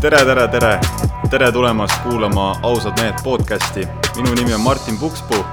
[0.00, 0.80] tere, tere, tere,
[1.30, 3.82] tere tulemast kuulama Ausad mehed podcasti.
[4.16, 5.44] minu nimi on Martin Pukspuu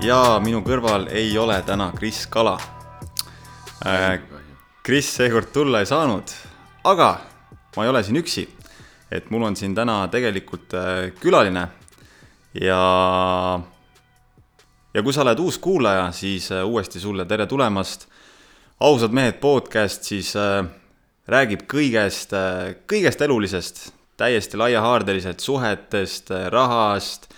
[0.00, 2.54] ja minu kõrval ei ole täna Kris Kala.
[4.82, 6.32] Kris seekord tulla ei saanud,
[6.84, 7.08] aga
[7.76, 8.48] ma ei ole siin üksi.
[9.10, 11.68] et mul on siin täna tegelikult äh, külaline
[12.60, 12.80] ja
[14.94, 18.08] ja kui sa oled uus kuulaja, siis äh, uuesti sulle tere tulemast.
[18.80, 20.64] ausad mehed podcast siis äh,
[21.30, 22.34] räägib kõigest,
[22.90, 23.84] kõigest elulisest,
[24.20, 27.30] täiesti laiahaardeliselt suhetest, rahast,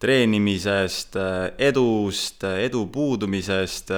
[0.00, 1.16] treenimisest,
[1.58, 3.92] edust, edu puudumisest,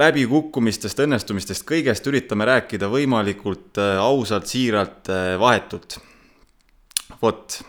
[0.00, 5.10] läbikukkumistest, õnnestumistest, kõigest üritame rääkida võimalikult ausalt, siiralt,
[5.40, 5.98] vahetult.
[7.22, 7.62] vot.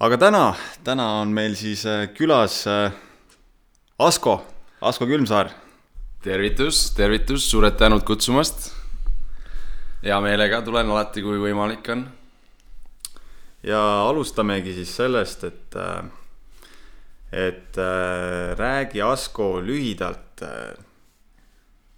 [0.00, 2.64] aga täna, täna on meil siis külas
[3.98, 4.46] Asko,
[4.80, 5.50] Asko Külmsaar.
[6.22, 8.77] tervitus, tervitus, suured tänud kutsumast
[10.02, 12.04] hea meelega tulen alati, kui võimalik on.
[13.66, 15.78] ja alustamegi siis sellest, et,
[17.34, 20.76] et äh, räägi, Asko, lühidalt, äh,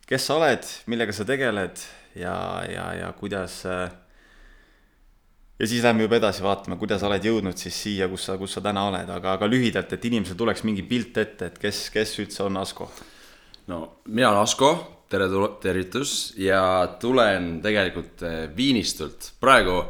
[0.09, 1.83] kes sa oled, millega sa tegeled
[2.17, 3.65] ja, ja, ja kuidas.
[3.69, 3.91] Äh,
[5.61, 8.65] ja siis lähme juba edasi vaatama, kuidas oled jõudnud siis siia, kus sa, kus sa
[8.65, 12.47] täna oled, aga, aga lühidalt, et inimesel tuleks mingi pilt ette, et kes, kes üldse
[12.47, 12.89] on Asko?
[13.69, 14.71] no mina olen Asko
[15.11, 15.27] tere,
[15.63, 16.63] tervitus ja
[17.03, 19.83] tulen tegelikult eh, Viinistult, praegu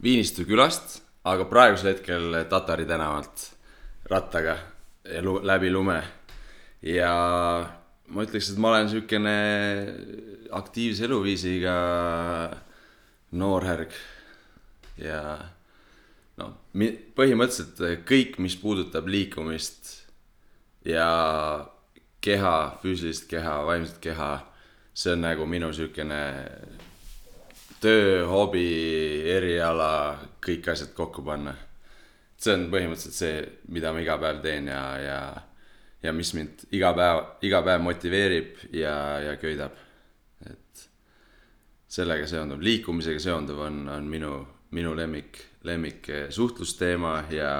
[0.00, 3.42] Viinistu külast, aga praegusel hetkel Tatari tänavalt
[4.08, 4.56] rattaga
[5.20, 6.00] lu, läbi lume.
[6.82, 7.12] ja
[8.08, 9.34] ma ütleks, et ma olen niisugune
[10.56, 11.74] aktiivse eluviisiga
[13.36, 13.92] noorhärg
[15.04, 15.20] ja
[16.40, 19.92] noh, põhimõtteliselt kõik, mis puudutab liikumist
[20.88, 21.10] ja
[22.20, 24.30] keha, füüsilist keha, vaimset keha,
[24.94, 26.20] see on nagu minu niisugune
[27.80, 28.66] töö, hobi,
[29.32, 29.92] eriala,
[30.44, 31.54] kõik asjad kokku panna.
[32.40, 35.20] see on põhimõtteliselt see, mida ma iga päev teen ja, ja,
[36.02, 39.76] ja mis mind iga päev, iga päev motiveerib ja, ja köidab.
[40.48, 40.88] et
[41.88, 44.34] sellega seonduv, liikumisega seonduv on, on minu,
[44.76, 47.52] minu lemmik, lemmik suhtlusteema ja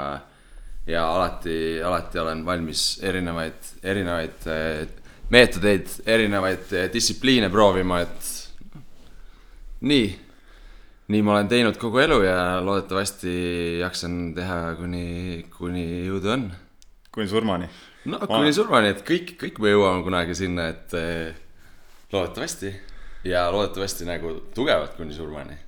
[0.90, 4.88] ja alati, alati olen valmis erinevaid, erinevaid eh,
[5.30, 8.80] meetodeid, erinevaid eh, distsipliine proovima, et
[9.86, 10.08] nii.
[11.10, 13.32] nii ma olen teinud kogu elu ja loodetavasti
[13.80, 16.50] jaksan teha kuni, kuni jõudu on.
[17.14, 17.70] kuni surmani?
[18.04, 18.26] no ma...
[18.26, 21.34] kuni surmani, et kõik, kõik me jõuame kunagi sinna, et eh,
[22.12, 22.74] loodetavasti
[23.30, 25.58] ja loodetavasti nagu tugevalt kuni surmani.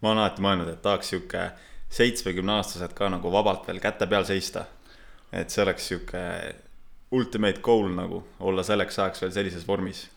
[0.00, 4.24] ma olen alati mõelnud, et tahaks sihuke seitsmekümne aastased ka nagu vabalt veel käte peal
[4.24, 4.66] seista.
[5.32, 6.20] et see oleks sihuke
[7.14, 10.08] ultimate goal nagu olla selleks ajaks veel sellises vormis.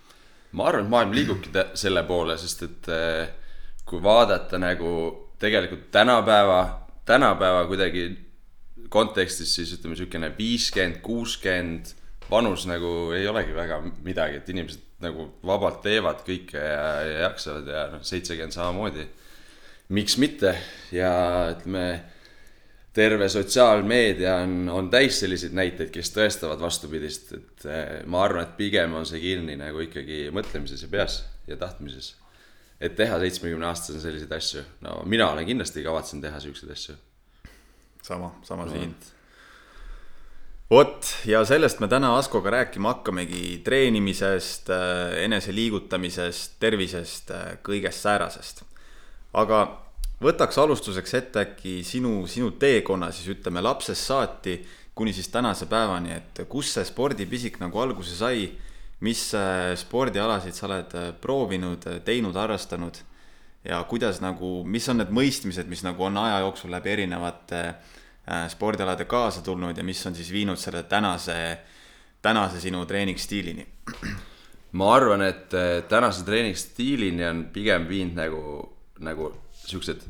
[0.52, 3.28] ma arvan, et maailm liigubki selle poole, sest et eh,
[3.86, 4.92] kui vaadata nagu
[5.42, 8.06] tegelikult tänapäeva, tänapäeva kuidagi
[8.90, 11.94] kontekstis, siis ütleme niisugune viiskümmend, kuuskümmend
[12.30, 17.68] vanus nagu ei olegi väga midagi, et inimesed nagu vabalt teevad kõike ja, ja jaksavad
[17.68, 19.08] ja noh, seitsekümmend samamoodi
[19.90, 20.56] miks mitte
[20.92, 21.12] ja
[21.52, 22.04] ütleme,
[22.94, 28.58] terve sotsiaalmeedia on, on täis selliseid näiteid, kes tõestavad vastupidist, et eh, ma arvan, et
[28.58, 32.16] pigem on see kinni nagu ikkagi mõtlemises ja peas ja tahtmises.
[32.84, 36.96] et teha seitsmekümne aastasena selliseid asju, no mina olen kindlasti kavatsen teha siukseid asju.
[38.04, 38.72] sama, sama no.
[38.72, 38.96] siin
[40.74, 48.64] vot ja sellest me täna Askoga rääkima hakkamegi treenimisest, eh, eneseliigutamisest, tervisest, eh, kõigest säärasest.
[49.34, 49.64] Aga
[50.24, 54.58] võtaks alustuseks ette äkki sinu, sinu teekonna siis ütleme lapsest saati
[54.96, 58.46] kuni siis tänase päevani, et kus see spordipisik nagu alguse sai,
[59.04, 63.00] mis äh, spordialasid sa oled äh, proovinud, äh, teinud, harrastanud
[63.66, 67.66] ja kuidas nagu, mis on need mõistmised, mis nagu on aja jooksul läbi erinevate
[68.52, 71.36] spordialade kaasa tulnud ja mis on siis viinud selle tänase,
[72.24, 73.66] tänase sinu treeningsstiilini?
[74.80, 75.52] ma arvan, et
[75.90, 78.44] tänase treeningsstiilini on pigem viinud nagu,
[79.02, 79.32] nagu
[79.64, 80.04] siuksed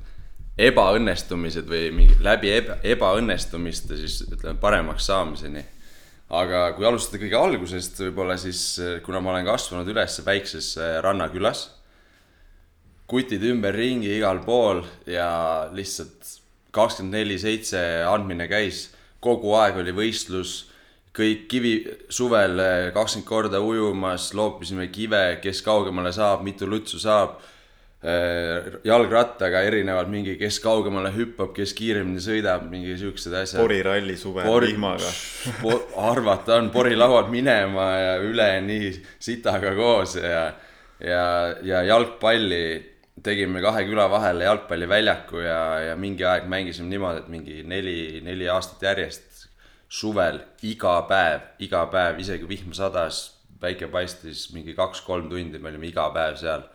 [0.59, 5.63] ebaõnnestumised või mingi läbi eba, ebaõnnestumiste siis ütleme paremaks saamiseni.
[6.33, 11.69] aga kui alustada kõige algusest võib-olla siis, kuna ma olen kasvanud üles väikses äh, rannakülas,
[13.07, 16.39] kutid ümberringi igal pool ja lihtsalt
[16.71, 18.87] kakskümmend neli seitse andmine käis,
[19.19, 20.69] kogu aeg oli võistlus,
[21.13, 21.73] kõik kivi,
[22.09, 27.41] suvel äh, kakskümmend korda ujumas, loopisime kive, kes kaugemale saab, mitu lutsu saab
[28.83, 33.61] jalgrattaga erinevalt mingi, kes kaugemale hüppab, kes kiiremini sõidab, mingi siuksed asjad.
[33.61, 35.11] poriralli suve Pori, vihmaga
[36.11, 38.89] arvata on porilauad minema ja üle nii
[39.23, 40.49] sitaga koos ja,
[40.99, 41.23] ja,
[41.63, 42.65] ja jalgpalli
[43.23, 48.49] tegime kahe küla vahele jalgpalliväljaku ja, ja mingi aeg mängisime niimoodi, et mingi neli, neli
[48.51, 49.47] aastat järjest
[49.87, 53.25] suvel iga päev, iga päev, isegi vihm sadas,
[53.61, 56.65] päike paistis mingi kaks-kolm tundi, me olime iga päev seal.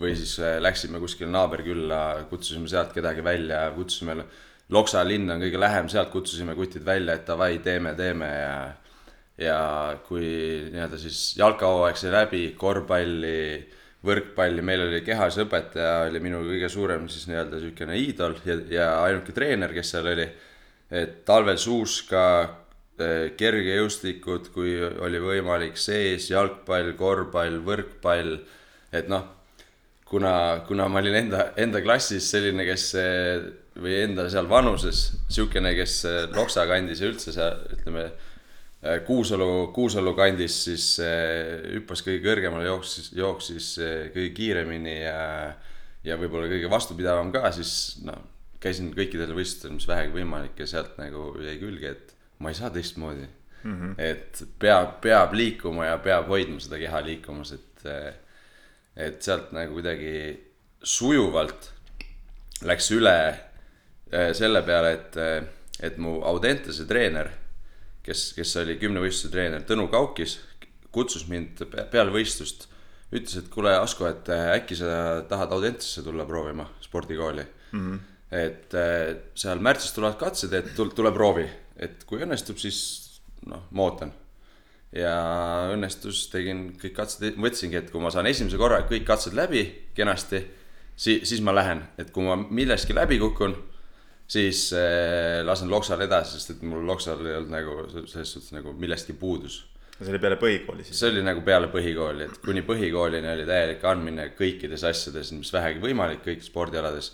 [0.00, 2.00] Või siis äh, läksime kuskile naaberkülla,
[2.30, 4.24] kutsusime sealt kedagi välja, kutsusime,
[4.72, 8.56] Loksa linn on kõige lähem, sealt kutsusime kutid välja, et davai, teeme, teeme ja
[9.38, 9.58] ja
[10.06, 10.24] kui
[10.70, 13.40] nii-öelda siis jalkahooaeg sai läbi, korvpalli
[14.04, 19.32] võrkpalli, meil oli kehasõpetaja, oli minu kõige suurem siis nii-öelda niisugune iidol ja, ja ainuke
[19.36, 20.26] treener, kes seal oli.
[20.94, 22.24] et talvel suuska,
[23.00, 28.36] eh, kergejõustikud, kui oli võimalik sees, jalgpall, korvpall, võrkpall,
[28.92, 29.24] et noh,
[30.14, 30.34] kuna,
[30.68, 32.92] kuna ma olin enda, enda klassis selline, kes
[33.82, 35.96] või enda seal vanuses, niisugune, kes
[36.36, 38.06] Loksa kandis ja üldse seal, ütleme
[39.06, 45.20] Kuusalu, Kuusalu kandis siis äh, hüppas kõige kõrgemale, jooksis, jooksis äh, kõige kiiremini ja,
[46.04, 48.18] ja võib-olla kõige vastupidavam ka, siis noh,
[48.60, 52.12] käisin kõikidel võistlustel, mis vähegi võimalik ja sealt nagu jäi külge, et
[52.44, 53.72] ma ei saa teistmoodi mm.
[53.72, 53.94] -hmm.
[53.96, 57.86] et peab, peab liikuma ja peab hoidma seda keha liikumas, et,
[58.96, 60.14] et sealt nagu kuidagi
[60.84, 61.70] sujuvalt
[62.64, 63.16] läks üle
[64.36, 65.16] selle peale, et,
[65.82, 67.32] et mu Audentese treener
[68.04, 70.38] kes, kes oli kümnevõistluse treener, Tõnu Kaukis,
[70.94, 72.68] kutsus mind peale võistlust,
[73.14, 77.80] ütles, et kuule, Asko, et äh, äkki sa tahad Audentesse tulla proovima, spordikooli mm.
[77.80, 78.00] -hmm.
[78.30, 82.80] et äh, seal märtsis tulevad katsed, et tule, tule proovi, et kui õnnestub, siis
[83.46, 84.12] noh, ma ootan.
[84.94, 85.14] Ja
[85.74, 89.64] õnnestus, tegin kõik katsed, mõtlesingi, et kui ma saan esimese korra kõik katsed läbi
[89.96, 90.44] kenasti,
[90.94, 93.56] siis, siis ma lähen, et kui ma milleski läbi kukun
[94.30, 97.74] siis äh, lasen Loksal edasi, sest et mul Loksal ei olnud nagu
[98.08, 99.64] selles suhtes nagu millestki puudus.
[99.98, 100.98] see oli peale põhikooli siis?
[101.00, 105.82] see oli nagu peale põhikooli, et kuni põhikoolini oli täielik andmine kõikides asjades, mis vähegi
[105.82, 107.12] võimalik, kõik spordialades.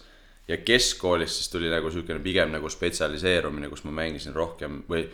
[0.48, 5.08] ja keskkoolis siis tuli nagu siukene pigem nagu spetsialiseerumine, kus ma mängisin rohkem või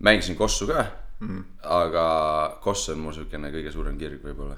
[0.00, 0.88] mängisin kossu ka
[1.20, 1.44] mm.
[1.62, 2.06] aga
[2.64, 4.56] koss on mu siukene kõige suurem kirg võib-olla.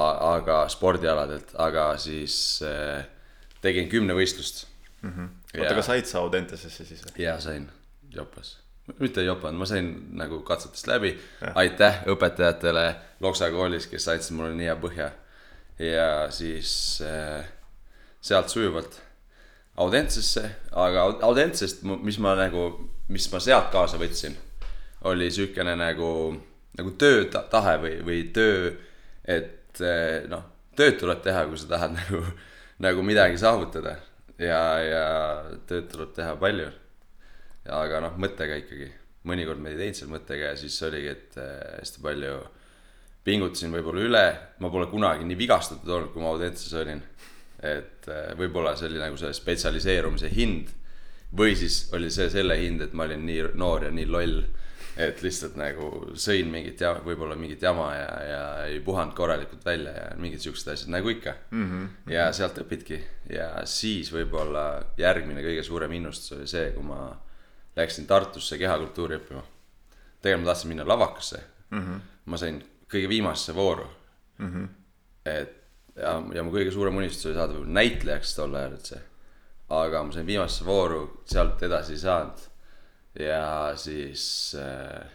[0.00, 3.04] aga spordialadelt, aga siis äh,
[3.60, 4.66] tegin kümnevõistlust
[5.02, 5.10] mm.
[5.10, 7.14] -hmm oota, aga said sa Audentesesse siis või?
[7.24, 7.66] jaa, sain,
[8.14, 8.56] jopas.
[8.98, 11.14] mitte ei jopanud, ma sain nagu katsetest läbi.
[11.54, 12.86] aitäh õpetajatele
[13.20, 15.10] Loksa koolis, kes andsid mulle nii hea põhja.
[15.78, 16.72] ja siis
[17.06, 17.46] äh,
[18.20, 19.00] sealt sujuvalt
[19.80, 20.44] Audentesesse,
[20.76, 22.66] aga Audentesest, mis ma nagu,
[23.08, 24.36] mis ma sealt kaasa võtsin,
[25.08, 26.10] oli siukene nagu,
[26.78, 28.72] nagu töötahe või, või töö,
[29.24, 30.44] et äh, noh,
[30.76, 32.22] tööd tuleb teha, kui sa tahad nagu,
[32.84, 33.96] nagu midagi saavutada
[34.40, 35.04] ja, ja
[35.68, 36.70] tööd tuleb teha palju.
[37.70, 38.88] aga noh, mõttega ikkagi,
[39.28, 42.38] mõnikord me ei teinud seal mõttega ja siis oligi, et äh, hästi palju
[43.24, 44.26] pingutasin võib-olla üle,
[44.64, 47.02] ma pole kunagi nii vigastatud olnud, kui ma Audentses olin.
[47.60, 50.70] et äh, võib-olla see oli nagu see spetsialiseerumise hind
[51.36, 54.40] või siis oli see selle hind, et ma olin nii noor ja nii loll
[55.00, 55.88] et lihtsalt nagu
[56.18, 60.72] sõin mingit ja võib-olla mingit jama ja, ja ei puhanud korralikult välja ja mingid siuksed
[60.72, 61.66] asjad nagu ikka mm.
[61.70, 62.12] -hmm.
[62.14, 63.00] ja sealt õpidki
[63.30, 64.64] ja siis võib-olla
[64.98, 67.14] järgmine kõige suurem innustus oli see, kui ma
[67.76, 69.42] läksin Tartusse kehakultuuri õppima.
[70.20, 71.40] tegelikult ma tahtsin minna lavakasse
[71.70, 71.78] mm.
[71.78, 72.00] -hmm.
[72.24, 73.86] ma sain kõige viimasesse vooru
[74.38, 74.52] mm.
[74.52, 74.68] -hmm.
[75.24, 75.56] et
[75.96, 79.00] ja, ja mu kõige suurem unistus oli saada näitlejaks tol ajal üldse.
[79.68, 82.49] aga ma sain viimasesse vooru, sealt edasi ei saanud
[83.18, 85.06] ja siis äh,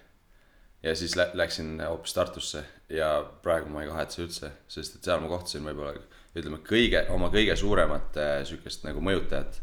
[0.85, 5.23] ja siis lä läksin hoopis Tartusse ja praegu ma ei kahetse üldse, sest et seal
[5.23, 5.95] ma kohtasin võib-olla
[6.35, 9.61] ütleme kõige, oma kõige suuremat äh, sihukest nagu mõjutajat,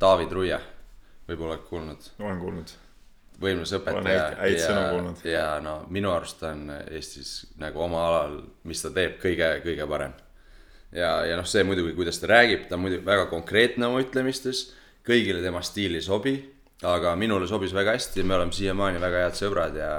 [0.00, 0.60] Taavi Truia,
[1.28, 2.08] võib-olla oled kuulnud?
[2.18, 2.72] olen kuulnud.
[3.42, 4.24] võimlusõpetaja.
[4.40, 5.24] häid sõnu kuulnud.
[5.28, 9.88] ja no minu arust ta on Eestis nagu oma alal, mis ta teeb, kõige, kõige
[9.90, 10.16] parem.
[10.92, 14.70] ja, ja noh, see muidugi, kuidas ta räägib, ta on muidugi väga konkreetne oma ütlemistes,
[15.04, 16.36] kõigile tema stiil ei sobi
[16.88, 19.90] aga minule sobis väga hästi, me oleme siiamaani väga head sõbrad ja,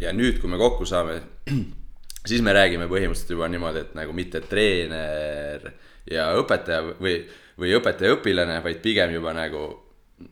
[0.00, 1.20] ja nüüd, kui me kokku saame,
[2.30, 5.68] siis me räägime põhimõtteliselt juba niimoodi, et nagu mitte treener
[6.10, 7.20] ja õpetaja või,
[7.58, 9.64] või õpetaja-õpilane, vaid pigem juba nagu,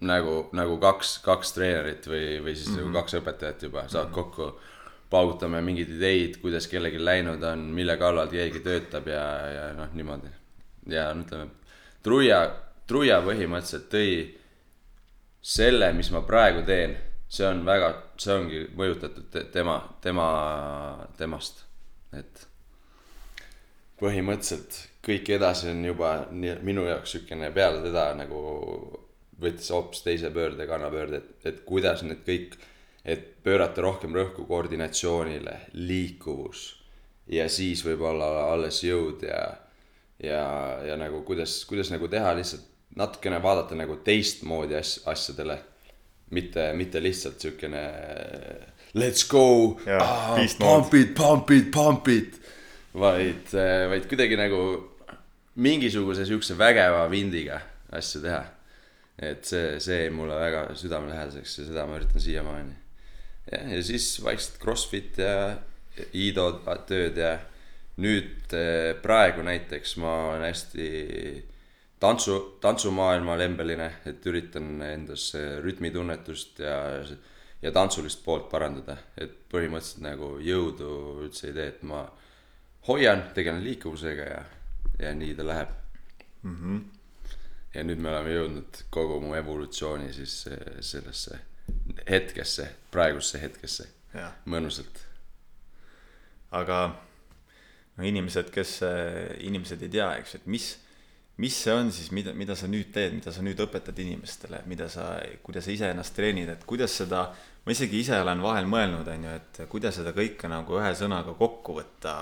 [0.06, 2.80] nagu, nagu kaks, kaks treenerit või, või siis mm -hmm.
[2.80, 2.96] nagu mhm.
[3.00, 4.22] kaks õpetajat juba saavad mm -hmm.
[4.22, 4.74] kokku.
[5.10, 10.26] paugutame mingeid ideid, kuidas kellelgi läinud on, mille kallal keegi töötab ja, ja noh, niimoodi.
[10.86, 11.46] ja ütleme,
[12.02, 12.50] Truia,
[12.86, 14.10] Truia põhimõtteliselt tõi
[15.46, 16.96] selle, mis ma praegu teen,
[17.30, 20.26] see on väga, see ongi mõjutatud te, tema, tema,
[21.18, 21.62] temast,
[22.16, 22.46] et
[24.00, 28.40] põhimõtteliselt kõik edasi on juba nii minu jaoks niisugune peale teda nagu
[29.40, 32.56] võttis hoopis teise pöörde, kannapöörde, et, et kuidas need kõik,
[33.04, 36.66] et pöörata rohkem rõhku koordinatsioonile, liikuvus
[37.30, 39.44] ja siis võib-olla alles jõud ja
[40.22, 40.42] ja,
[40.86, 42.64] ja nagu kuidas, kuidas nagu teha lihtsalt
[42.96, 45.58] natukene vaadata nagu teistmoodi as-, asjadele.
[46.30, 47.82] mitte, mitte lihtsalt siukene
[48.94, 49.78] let's go
[50.34, 50.82] beast mode.
[50.82, 52.40] pump it, pump it, pump it.
[52.94, 53.52] vaid,
[53.90, 54.60] vaid kuidagi nagu
[55.54, 57.60] mingisuguse siukse vägeva vindiga
[57.92, 58.42] asju teha.
[59.18, 62.74] et see, see jäi mulle väga südamelähedaseks ja seda ma üritan siiamaani.
[63.52, 65.56] jah, ja siis vaikselt Crossfit ja
[66.12, 66.50] Ido
[66.88, 67.38] tööd ja
[68.02, 70.88] nüüd eh, praegu näiteks ma olen hästi
[72.00, 76.76] tantsu, tantsumaailma lembeline, et üritan endas eh, rütmitunnetust ja,
[77.62, 80.90] ja tantsulist poolt parandada, et põhimõtteliselt nagu jõudu
[81.24, 82.04] üldse ei tee, et ma
[82.88, 84.44] hoian, tegelen liikuvusega ja,
[85.00, 85.72] ja nii ta läheb
[86.42, 86.56] mm.
[86.56, 86.84] -hmm.
[87.74, 91.40] ja nüüd me oleme jõudnud kogu mu evolutsiooni siis eh, sellesse
[92.06, 93.88] hetkesse, praegusesse hetkesse,
[94.46, 95.00] mõnusalt.
[96.50, 96.76] aga
[97.96, 98.80] no inimesed, kes,
[99.42, 100.68] inimesed ei tea, eks, et mis,
[101.42, 104.88] mis see on siis, mida, mida sa nüüd teed, mida sa nüüd õpetad inimestele, mida
[104.92, 105.10] sa,
[105.44, 107.26] kuidas sa iseennast treenid, et kuidas seda,
[107.66, 111.36] ma isegi ise olen vahel mõelnud, on ju, et kuidas seda kõike nagu ühe sõnaga
[111.36, 112.16] kokku võtta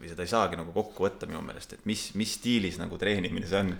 [0.00, 3.48] või seda ei saagi nagu kokku võtta minu meelest, et mis, mis stiilis nagu treenimine
[3.48, 3.74] see on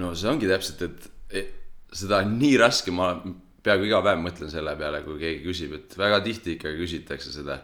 [0.00, 0.86] no see ongi täpselt,
[1.32, 1.58] et
[1.92, 3.12] seda on nii raske, ma
[3.62, 7.60] peaaegu iga päev mõtlen selle peale, kui keegi küsib, et väga tihti ikka küsitakse seda.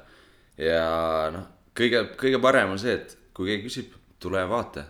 [0.60, 4.84] ja noh, kõige, kõige parem on see, et kui keegi küsib, tule vaata,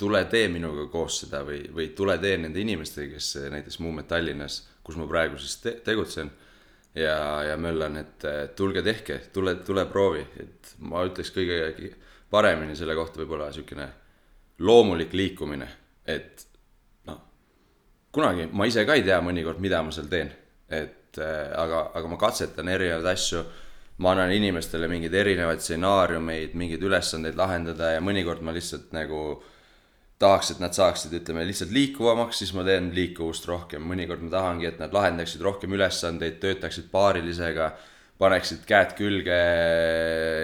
[0.00, 4.62] tule tee minuga koos seda või, või tule tee nende inimestega, kes näiteks Muumet Tallinnas,
[4.84, 6.30] kus ma praegu siis te tegutsen
[6.94, 7.16] ja,
[7.50, 8.24] ja möllan, et
[8.56, 11.90] tulge tehke, tule, tule proovi, et ma ütleks kõige
[12.30, 13.88] paremini selle kohta võib-olla niisugune
[14.64, 15.68] loomulik liikumine,
[16.08, 16.44] et
[17.08, 17.20] noh,
[18.12, 20.30] kunagi ma ise ka ei tea mõnikord, mida ma seal teen,
[20.70, 23.44] et äh, aga, aga ma katsetan erinevaid asju.
[24.00, 29.42] ma annan inimestele mingeid erinevaid stsenaariumeid, mingeid ülesandeid lahendada ja mõnikord ma lihtsalt nagu
[30.20, 34.68] tahaks, et nad saaksid, ütleme lihtsalt liikuvamaks, siis ma teen liikuvust rohkem, mõnikord ma tahangi,
[34.68, 37.70] et nad lahendaksid rohkem ülesandeid, töötaksid paarilisega,
[38.20, 39.38] paneksid käed külge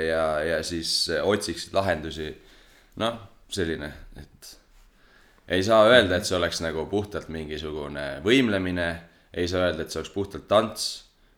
[0.08, 2.32] ja, ja siis otsiksid lahendusi.
[2.96, 3.18] noh,
[3.52, 4.54] selline, et
[5.52, 8.88] ei saa öelda, et see oleks nagu puhtalt mingisugune võimlemine,
[9.36, 10.86] ei saa öelda, et see oleks puhtalt tants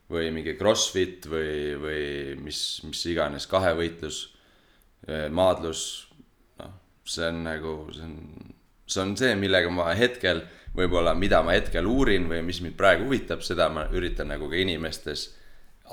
[0.09, 2.03] või mingi crossfit või, või
[2.41, 4.23] mis, mis iganes kahevõitlus,
[5.35, 5.83] maadlus,
[7.09, 8.15] see on nagu, see on,
[8.89, 10.43] see on see, millega ma hetkel
[10.77, 14.59] võib-olla, mida ma hetkel uurin või mis mind praegu huvitab, seda ma üritan nagu ka
[14.59, 15.29] inimestes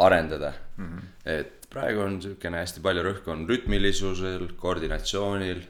[0.04, 0.88] arendada mm.
[0.88, 1.06] -hmm.
[1.36, 5.64] et praegu on niisugune hästi palju rõhku on rütmilisusel, koordinatsioonil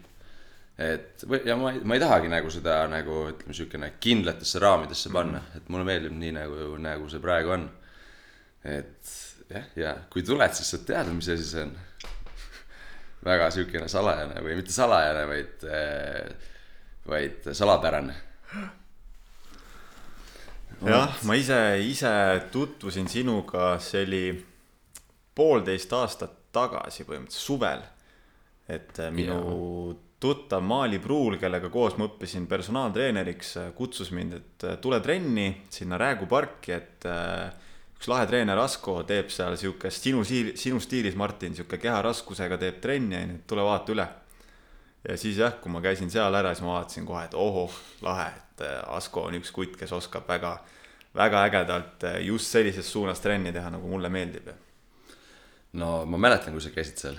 [0.77, 5.13] et või ja ma ei, ma ei tahagi nagu seda nagu ütleme, niisugune kindlatesse raamidesse
[5.13, 5.63] panna mm, -hmm.
[5.63, 7.71] et mulle meeldib nii nagu, nagu see praegu on.
[8.65, 9.15] et
[9.49, 11.73] jah, ja kui tuled, siis saad teada, mis asi see on.
[13.27, 15.67] Väga niisugune salajane või mitte salajane, vaid,
[17.11, 18.17] vaid salapärane.
[20.87, 22.13] jah, ma ise, ise
[22.53, 24.25] tutvusin sinuga, see oli
[25.37, 27.85] poolteist aastat tagasi põhimõtteliselt suvel.
[28.69, 34.99] et äh, minu tuttav Maali Pruul, kellega koos ma õppisin personaaltreeneriks, kutsus mind, et tule
[35.05, 37.53] trenni sinna Räägu parki, et äh,
[37.97, 43.17] üks lahe treener Asko teeb seal siukest sinu, sinu stiilis, Martin, sihuke keharaskusega teeb trenni,
[43.23, 44.07] onju, tule vaata üle.
[45.07, 47.73] ja siis jah, kui ma käisin seal ära, siis ma vaatasin kohe, et ohoh,
[48.03, 50.57] lahe, et äh, Asko on üks kutt, kes oskab väga,
[51.17, 54.51] väga ägedalt äh, just sellises suunas trenni teha, nagu mulle meeldib.
[55.77, 57.17] no ma mäletan, kui sa käisid seal,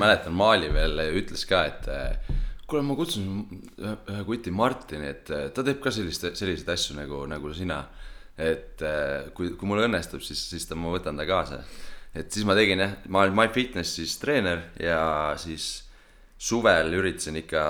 [0.00, 2.34] mäletan Maali veel ütles ka, et eh,
[2.66, 3.30] kuule, ma kutsun
[3.78, 7.84] ühe, kuti Martini, et ta teeb ka sellist, selliseid asju nagu, nagu sina.
[8.38, 11.62] Et eh, kui, kui mul õnnestub, siis, siis ta, ma võtan ta kaasa.
[12.16, 15.86] et siis ma tegin jah, ma olen MyFitnessis treener ja siis
[16.38, 17.64] suvel üritasin ikka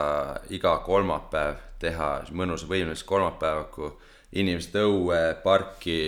[0.55, 3.93] iga kolmapäev teha mõnusa võimelise kolmapäevaku,
[4.41, 5.99] inimesed õue, parki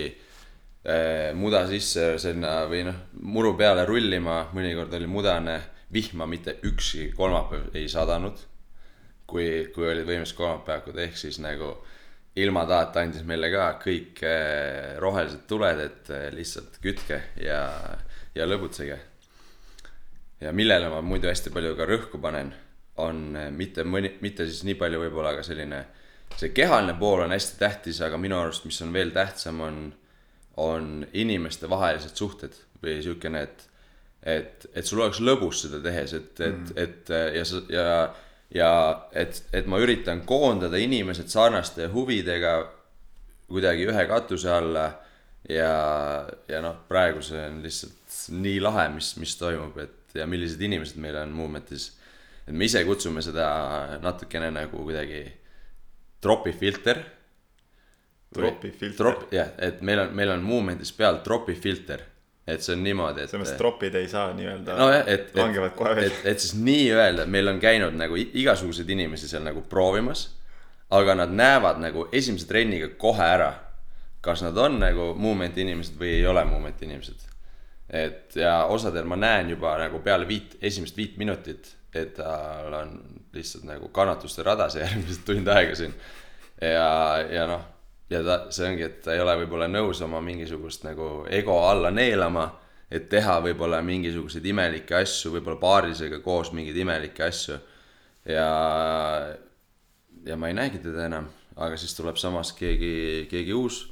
[0.83, 5.59] eh, muda sisse sinna või noh, muru peale rullima, mõnikord oli mudane,
[5.93, 8.45] vihma mitte ükski kolmapäev ei sadanud.
[9.29, 11.75] kui, kui olid võimelised kolmapäevakud, ehk siis nagu
[12.43, 17.61] ilmataat andis meile ka kõik eh, rohelised tuled, et eh, lihtsalt kütke ja,
[18.35, 18.97] ja lõbutsege.
[20.39, 22.51] ja millele ma muidu hästi palju ka rõhku panen,
[22.99, 25.85] on eh, mitte mõni, mitte siis nii palju võib-olla ka selline,
[26.37, 29.81] see kehaline pool on hästi tähtis, aga minu arust, mis on veel tähtsam, on
[30.59, 33.61] on inimestevahelised suhted või siukene, et,
[34.27, 37.85] et, et sul oleks lõbus seda tehes, et, et, et ja sa ja,
[38.55, 38.71] ja
[39.13, 42.53] et, et ma üritan koondada inimesed sarnaste huvidega
[43.49, 44.87] kuidagi ühe katuse alla
[45.49, 45.73] ja,
[46.49, 50.97] ja noh, praegu see on lihtsalt nii lahe, mis, mis toimub, et ja millised inimesed
[51.01, 51.91] meil on Movementis.
[52.47, 55.23] et me ise kutsume seda natukene nagu kuidagi
[56.21, 57.03] tropifilter
[58.33, 58.97] Tropifilter.
[58.97, 62.03] trop, jah, et meil on, meil on Movementis peal tropifilter,
[62.49, 66.11] et see on niimoodi, et selles mõttes tropid ei saa nii-öelda et, langevad kohe välja
[66.11, 70.27] et, et siis nii-öelda meil on käinud nagu igasuguseid inimesi seal nagu proovimas,
[70.95, 73.51] aga nad näevad nagu esimese trenniga kohe ära,
[74.25, 77.27] kas nad on nagu movement'i inimesed või ei ole movement'i inimesed.
[77.89, 82.97] et ja osadel ma näen juba nagu peale viit, esimest viit minutit, et tal on
[83.33, 85.93] lihtsalt nagu kannatuste radas järgmised tund aega siin.
[86.61, 86.89] ja,
[87.31, 87.65] ja noh,
[88.09, 91.91] ja ta, see ongi, et ta ei ole võib-olla nõus oma mingisugust nagu ego alla
[91.93, 92.47] neelama,
[92.89, 97.59] et teha võib-olla mingisuguseid imelikke asju, võib-olla paarisega koos mingeid imelikke asju.
[98.25, 98.49] ja,
[100.25, 103.83] ja ma ei näegi teda enam, aga siis tuleb samas keegi, keegi uus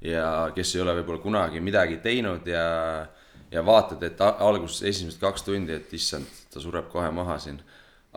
[0.00, 3.06] ja kes ei ole võib-olla kunagi midagi teinud ja,
[3.50, 7.60] ja vaatad, et alguses esimesed kaks tundi, et issand, ta sureb kohe maha siin.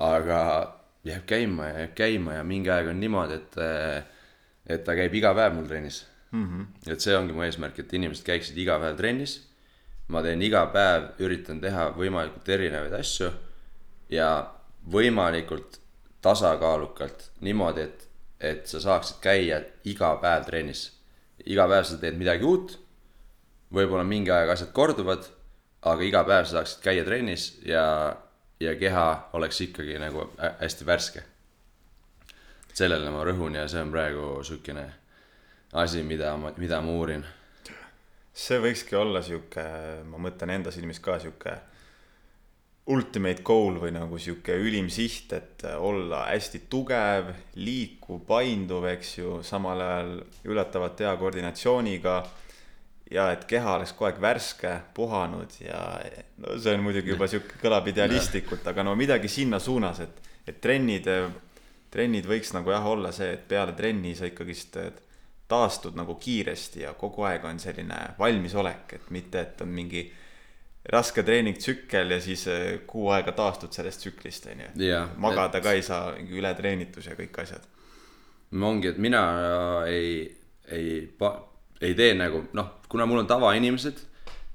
[0.01, 0.39] aga
[1.03, 3.57] jääb käima ja jääb käima ja mingi aeg on niimoodi, et,
[4.71, 6.45] et ta käib iga päev mul trennis mm.
[6.45, 6.91] -hmm.
[6.91, 9.47] et see ongi mu eesmärk, et inimesed käiksid iga päev trennis.
[10.07, 13.29] ma teen iga päev, üritan teha võimalikult erinevaid asju
[14.09, 14.51] ja
[14.91, 15.79] võimalikult
[16.21, 18.07] tasakaalukalt niimoodi, et,
[18.39, 20.91] et sa saaksid käia iga päev trennis.
[21.45, 22.79] iga päev sa teed midagi uut,
[23.73, 25.25] võib-olla mingi aeg asjad korduvad,
[25.81, 28.15] aga iga päev sa saaksid käia trennis ja,
[28.59, 31.23] ja keha oleks ikkagi nagu hä- hästi värske.
[32.73, 34.85] Sellele ma rõhun ja see on praegu siukene
[35.73, 37.25] asi, mida ma, mida ma uurin.
[38.33, 39.63] see võikski olla sihuke,
[40.07, 41.57] ma mõtlen enda silmis ka sihuke
[42.91, 49.35] ultimate goal või nagu sihuke ülim siht, et olla hästi tugev, liikuv, painduv, eks ju,
[49.45, 50.15] samal ajal
[50.49, 52.21] üllatavalt hea koordinatsiooniga.
[53.11, 55.99] ja et keha oleks kogu aeg värske, puhanud ja
[56.39, 60.61] no see on muidugi juba sihuke, kõlab idealistlikult, aga no midagi sinna suunas, et, et
[60.63, 61.07] trennid,
[61.91, 64.77] trennid võiks nagu jah olla see, et peale trenni sa ikkagist
[65.51, 70.05] taastud nagu kiiresti ja kogu aeg on selline valmisolek, et mitte, et on mingi
[70.91, 74.69] raske treeningtsükkel ja siis eh, kuu aega taastud sellest tsüklist, on ju
[75.17, 77.67] magada et- ka ei saa, mingi ületreenitus ja kõik asjad.
[78.61, 79.21] ongi, et mina
[79.87, 80.37] ei,
[80.71, 81.09] ei,
[81.81, 83.99] ei tee nagu noh, kuna mul on tavainimesed,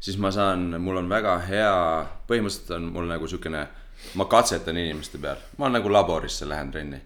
[0.00, 3.66] siis ma saan, mul on väga hea, põhimõtteliselt on mul nagu siukene,
[4.14, 7.00] ma katsetan inimeste peal, ma nagu laborisse lähen trenni.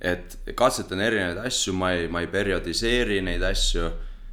[0.00, 3.90] Et katsetan erinevaid asju, ma ei, ma ei periodiseeri neid asju.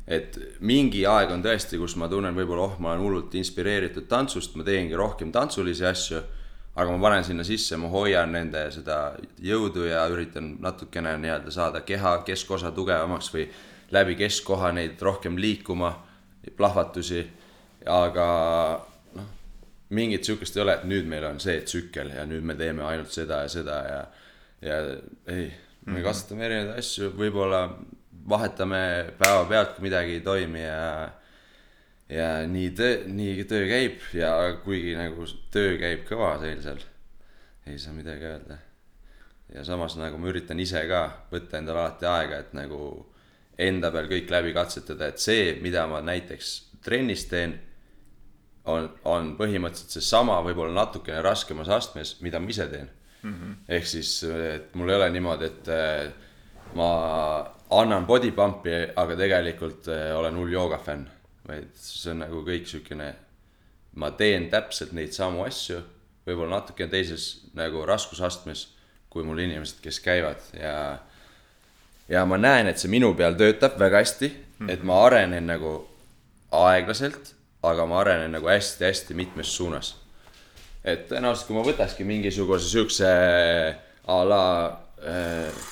[0.07, 4.55] et mingi aeg on tõesti, kus ma tunnen võib-olla, oh, ma olen hullult inspireeritud tantsust,
[4.55, 6.21] ma teengi rohkem tantsulisi asju
[6.77, 8.97] aga ma panen sinna sisse, ma hoian nende seda
[9.41, 13.47] jõudu ja üritan natukene nii-öelda saada keha keskosa tugevamaks või
[13.95, 15.95] läbi keskkoha neid rohkem liikuma,
[16.57, 17.25] plahvatusi.
[17.87, 18.27] aga
[19.15, 19.27] noh,
[19.89, 23.11] mingit sihukest ei ole, et nüüd meil on see tsükkel ja nüüd me teeme ainult
[23.11, 23.99] seda ja seda ja,
[24.61, 24.77] ja
[25.27, 25.51] ei,
[25.85, 27.61] me katsetame erinevaid asju, võib-olla
[28.27, 28.81] vahetame
[29.19, 30.83] päevapealt, kui midagi ei toimi ja
[32.09, 34.31] ja nii töö, nii töö käib ja
[34.63, 36.79] kuigi nagu töö käib kõva teil seal,
[37.67, 38.57] ei saa midagi öelda.
[39.53, 42.81] ja samas nagu ma üritan ise ka võtta endale alati aega, et nagu
[43.57, 47.57] enda peal kõik läbi katsetada, et see, mida ma näiteks trennis teen,
[48.67, 52.91] on, on põhimõtteliselt seesama, võib-olla natukene raskemas astmes, mida ma ise teen
[53.27, 53.33] mm.
[53.33, 53.55] -hmm.
[53.77, 56.11] ehk siis, et mul ei ole niimoodi, et eh,
[56.75, 56.89] ma
[57.69, 61.07] annan body pump'i, aga tegelikult eh, olen hull joogafänn,
[61.47, 63.11] vaid see on nagu kõik siukene,
[63.95, 65.81] ma teen täpselt neid samu asju,
[66.27, 68.67] võib-olla natukene teises nagu raskusastmes,
[69.09, 70.97] kui mul inimesed, kes käivad ja
[72.09, 74.71] ja ma näen, et see minu peal töötab väga hästi mm, -hmm.
[74.71, 75.87] et ma arenen nagu
[76.51, 79.95] aeglaselt, aga ma arenen nagu hästi-hästi mitmes suunas.
[80.87, 83.09] Et tõenäoliselt, kui ma võtakski mingisuguse siukse
[84.07, 84.43] a la
[85.03, 85.65] äh,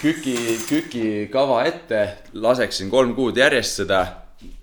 [0.00, 0.36] küki,
[0.68, 4.04] kükikava ette, laseksin kolm kuud järjest seda,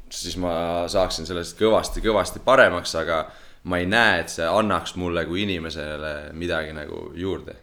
[0.10, 3.26] siis ma saaksin sellest kõvasti-kõvasti paremaks, aga
[3.70, 7.62] ma ei näe, et see annaks mulle kui inimesele midagi nagu juurde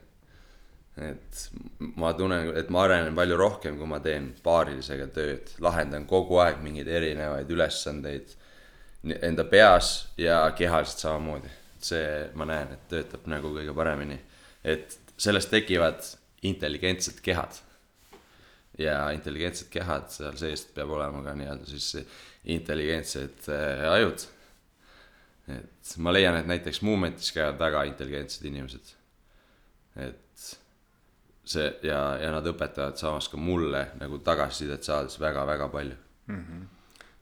[1.00, 1.50] et
[1.96, 6.60] ma tunnen, et ma arenen palju rohkem, kui ma teen paarilisega tööd, lahendan kogu aeg
[6.64, 8.34] mingeid erinevaid ülesandeid
[9.24, 11.50] enda peas ja kehaliselt samamoodi.
[11.86, 14.18] see, ma näen, et töötab nagu kõige paremini.
[14.64, 16.02] et sellest tekivad
[16.42, 17.60] intelligentsed kehad.
[18.78, 22.06] ja intelligentsed kehad, seal sees peab olema ka nii-öelda siis
[22.44, 24.26] intelligentsed äh, ajud.
[25.48, 28.94] et ma leian, et näiteks Movementis käivad väga intelligentsed inimesed.
[29.96, 30.56] et
[31.44, 35.96] see ja, ja nad õpetavad samas ka mulle nagu tagasisidet saades väga-väga palju.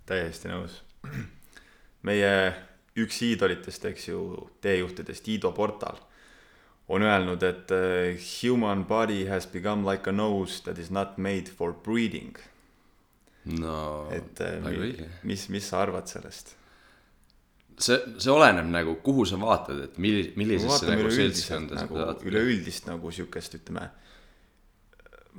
[0.06, 0.80] täiesti nõus.
[2.08, 2.34] meie
[2.98, 4.20] üks iidolitest, eks ju,
[4.64, 5.98] teejuhtidest, Iido Portal,
[6.90, 11.46] on öelnud, et uh, human body has become like a nose that is not made
[11.46, 12.36] for breathing.
[13.44, 15.06] no et uh, väga õige.
[15.24, 16.56] mis, mis sa arvad sellest?
[17.80, 22.26] see, see oleneb nagu, kuhu sa vaatad, et milli-, millisesse nagu seltskonda sa nagu saad.
[22.28, 23.86] üleüldist nagu siukest, ütleme,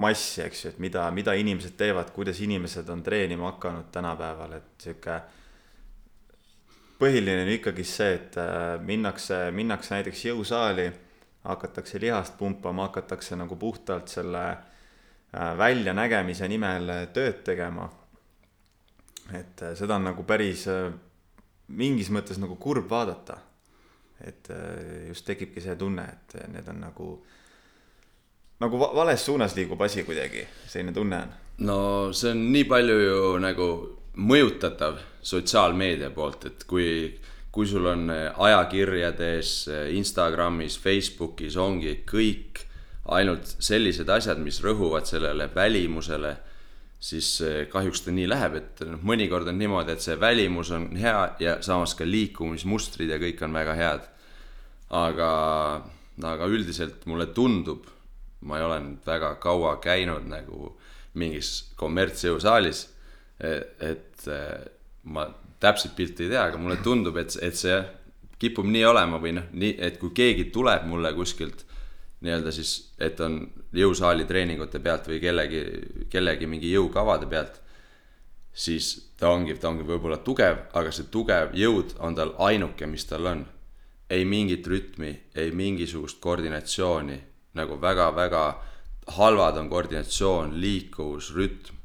[0.01, 4.87] massi, eks ju, et mida, mida inimesed teevad, kuidas inimesed on treenima hakanud tänapäeval, et
[4.87, 5.19] sihuke
[7.01, 10.87] põhiline on ikkagi see, et äh, minnakse, minnakse näiteks jõusaali,
[11.47, 17.89] hakatakse lihast pumpama, hakatakse nagu puhtalt selle äh, väljanägemise nimel tööd tegema.
[19.33, 20.67] et äh, seda on nagu päris
[21.71, 23.37] mingis mõttes nagu kurb vaadata.
[24.21, 24.49] et
[25.07, 27.05] just tekibki see tunne, et need on nagu,
[28.61, 31.33] nagu vales suunas liigub asi kuidagi, selline tunne on.
[31.65, 31.77] no
[32.13, 33.71] see on nii palju ju nagu
[34.17, 36.87] mõjutatav sotsiaalmeedia poolt, et kui,
[37.51, 39.53] kui sul on ajakirjades,
[39.95, 42.65] Instagramis, Facebookis ongi kõik
[43.11, 46.35] ainult sellised asjad, mis rõhuvad sellele välimusele,
[47.01, 47.33] siis
[47.71, 51.55] kahjuks ta nii läheb, et noh, mõnikord on niimoodi, et see välimus on hea ja
[51.65, 54.07] samas ka liikumismustrid ja kõik on väga head.
[54.91, 55.31] aga,
[56.27, 57.85] aga üldiselt mulle tundub,
[58.41, 60.73] ma ei ole nüüd väga kaua käinud nagu
[61.15, 62.81] mingis kommertsjõusaalis
[63.41, 64.27] et
[65.03, 65.25] ma
[65.61, 67.77] täpset pilti ei tea, aga mulle tundub, et, et see
[68.41, 71.65] kipub nii olema või noh, nii, et kui keegi tuleb mulle kuskilt
[72.21, 73.39] nii-öelda siis, et on
[73.73, 75.61] jõusaali treeningute pealt või kellegi,
[76.09, 77.57] kellegi mingi jõukavade pealt,
[78.53, 83.05] siis ta ongi, ta ongi võib-olla tugev, aga see tugev jõud on tal ainuke, mis
[83.09, 83.45] tal on.
[84.11, 87.15] ei mingit rütmi, ei mingisugust koordinatsiooni,
[87.55, 88.41] nagu väga-väga
[89.15, 91.80] halvad on koordinatsioon, liikuvus, rütm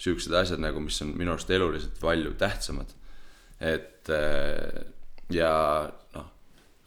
[0.00, 2.94] siuksed asjad nagu, mis on minu arust eluliselt palju tähtsamad.
[3.60, 4.84] et äh,
[5.30, 5.52] ja
[6.14, 6.28] noh,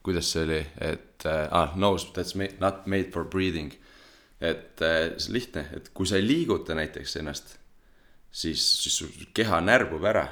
[0.04, 3.73] kuidas see oli, et äh, ah, nose that's made, not made for breathing.
[4.41, 7.58] et äh, see on lihtne, et kui sa ei liiguta näiteks ennast,
[8.32, 10.28] siis, siis su keha närvub ära,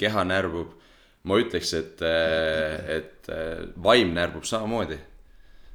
[0.00, 0.78] keha närvub.
[1.22, 1.98] ma ütleks, et,
[2.88, 3.26] et
[3.76, 4.96] vaim närvub samamoodi.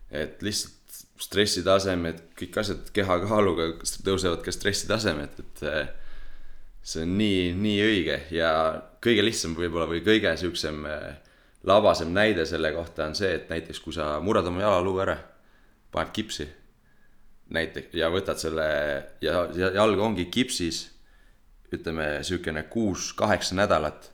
[0.09, 0.73] et lihtsalt
[1.21, 3.67] stressitasemed, kõik asjad kehakaaluga
[4.03, 5.63] tõusevad ka stressitasemed, et
[6.85, 8.49] see on nii, nii õige ja
[9.01, 11.15] kõige lihtsam võib-olla või kõige siuksem äh,
[11.65, 15.17] labasem näide selle kohta on see, et näiteks kui sa murrad oma jalaluu ära,
[15.91, 16.45] paned kipsi
[17.53, 18.65] näiteks ja võtad selle
[19.21, 20.85] ja, ja jalg ongi kipsis,
[21.73, 24.11] ütleme siukene kuus-kaheksa nädalat.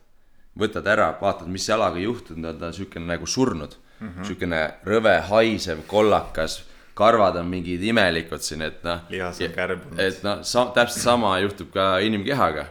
[0.58, 4.60] võtad ära, vaatad, mis jalaga juhtunud on, ta on siukene nagu surnud mm -hmm., siukene
[4.84, 6.62] rõve, haisev, kollakas
[6.94, 9.04] karvad on mingid imelikud siin, et noh.
[9.08, 10.00] lihas on kärbunud.
[10.00, 12.66] et noh, sa-, täpselt sama juhtub ka inimkehaga.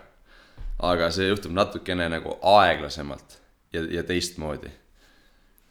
[0.79, 3.37] aga see juhtub natukene nagu aeglasemalt
[3.73, 4.71] ja, ja teistmoodi.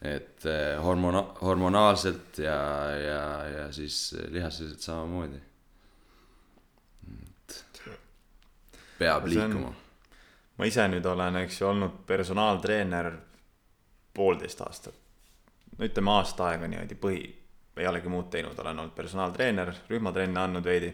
[0.02, 2.58] et eh, hormona-, hormonaalselt ja,
[2.96, 5.40] ja, ja siis lihaseliselt samamoodi.
[8.98, 9.74] peab liikuma.
[10.58, 13.12] ma ise nüüd olen, eks ju, olnud personaaltreener
[14.14, 14.94] poolteist aastat.
[15.78, 17.28] no ütleme aasta aega niimoodi põhi
[17.76, 20.90] ei olegi muud teinud, olen olnud personaaltreener, rühmatrenne andnud veidi.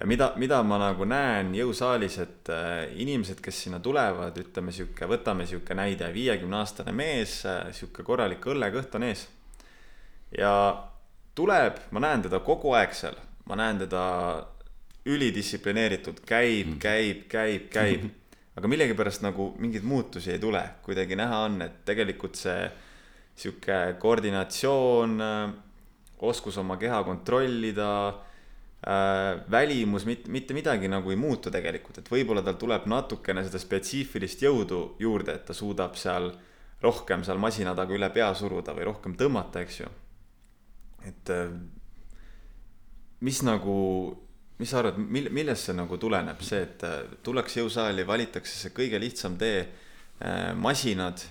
[0.00, 5.08] ja mida, mida ma nagu näen jõusaalis, et äh, inimesed, kes sinna tulevad, ütleme sihuke,
[5.08, 9.28] võtame sihuke näide, viiekümne aastane mees äh,, sihuke korralik õllekõht on ees.
[10.36, 10.52] ja
[11.34, 14.04] tuleb, ma näen teda kogu aeg seal, ma näen teda
[15.06, 16.78] ülidistsiplineeritud, käib, mm.
[16.82, 18.08] käib, käib, käib
[18.56, 22.66] aga millegipärast nagu mingeid muutusi ei tule, kuidagi näha on, et tegelikult see
[23.36, 25.20] sihuke koordinatsioon,
[26.24, 32.42] oskus oma keha kontrollida äh,, välimus, mitte, mitte midagi nagu ei muutu tegelikult, et võib-olla
[32.44, 36.30] tal tuleb natukene seda spetsiifilist jõudu juurde, et ta suudab seal
[36.82, 39.90] rohkem seal masina taga üle pea suruda või rohkem tõmmata, eks ju.
[41.08, 41.52] et äh,
[43.20, 43.76] mis nagu,
[44.60, 48.74] mis sa arvad, mil-, millest see nagu tuleneb, see, et äh, tullakse jõusaali, valitakse see
[48.76, 49.64] kõige lihtsam tee,
[50.20, 51.24] äh, masinad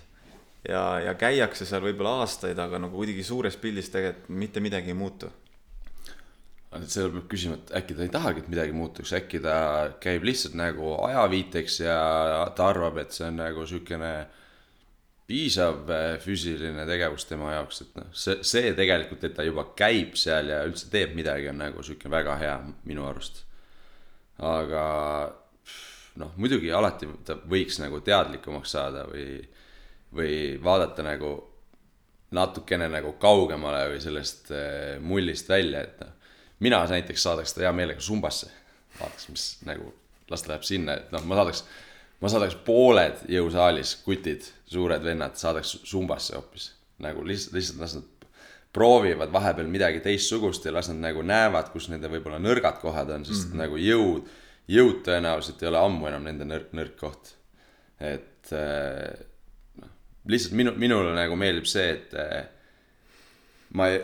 [0.70, 4.98] ja, ja käiakse seal võib-olla aastaid, aga nagu kuidagi suures pildis tegelikult mitte midagi ei
[4.98, 5.32] muutu.
[6.92, 9.58] seal peab küsima, et äkki ta ei tahagi, et midagi muutuks, äkki ta
[10.04, 12.00] käib lihtsalt nagu ajaviiteks ja
[12.56, 14.12] ta arvab, et see on nagu siukene
[15.26, 20.14] piisav äh, füüsiline tegevus tema jaoks, et noh, see, see tegelikult, et ta juba käib
[20.20, 23.42] seal ja üldse teeb midagi, on nagu sihuke väga hea minu arust.
[24.38, 24.84] aga
[26.22, 29.40] noh, muidugi alati ta võiks nagu teadlikumaks saada või
[30.16, 31.36] või vaadata nagu
[32.36, 36.14] natukene nagu kaugemale või sellest äh, mullist välja, et noh.
[36.66, 38.50] mina näiteks saadaks ta hea meelega Sumbasse,
[39.00, 39.92] vaataks, mis nagu,
[40.32, 41.64] las ta läheb sinna, et noh, ma saadaks,
[42.22, 46.72] ma saadaks pooled jõusaalis kutid, suured vennad, saadaks Sumbasse hoopis.
[47.04, 48.12] nagu lihtsalt, lihtsalt las nad
[48.76, 53.26] proovivad vahepeal midagi teistsugust ja las nad nagu näevad, kus nende võib-olla nõrgad kohad on,
[53.28, 53.62] sest mm -hmm.
[53.64, 54.30] nagu jõud,
[54.68, 57.36] jõud tõenäoliselt ei ole ammu enam nende nõrk, nõrk koht.
[58.00, 59.35] et noh,
[60.28, 62.14] lihtsalt minu, minule nagu meeldib see, et
[63.78, 64.00] ma ei,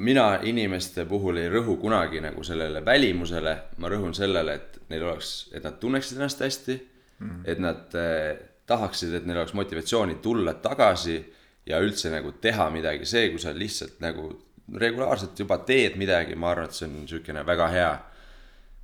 [0.00, 5.50] mina inimeste puhul ei rõhu kunagi nagu sellele välimusele, ma rõhun sellele, et neil oleks,
[5.52, 7.42] et nad tunneksid ennast hästi mm, -hmm.
[7.44, 11.18] et nad eh, tahaksid, et neil oleks motivatsiooni tulla tagasi
[11.66, 14.30] ja üldse nagu teha midagi, see, kui sa lihtsalt nagu
[14.74, 17.90] regulaarselt juba teed midagi, ma arvan, et see on niisugune väga hea,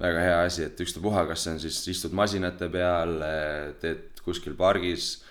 [0.01, 4.55] väga hea asi, et ükstapuha, kas see on siis istud masinate peal, eh, teed kuskil
[4.55, 5.25] pargis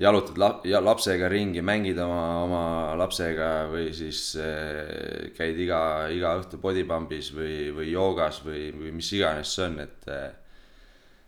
[0.00, 2.62] jalutad lap-, ja lapsega ringi, mängid oma, oma
[2.98, 9.12] lapsega või siis äh, käid iga, iga õhtu bodypump'is või, või joogas või, või mis
[9.12, 10.30] iganes see on, et äh,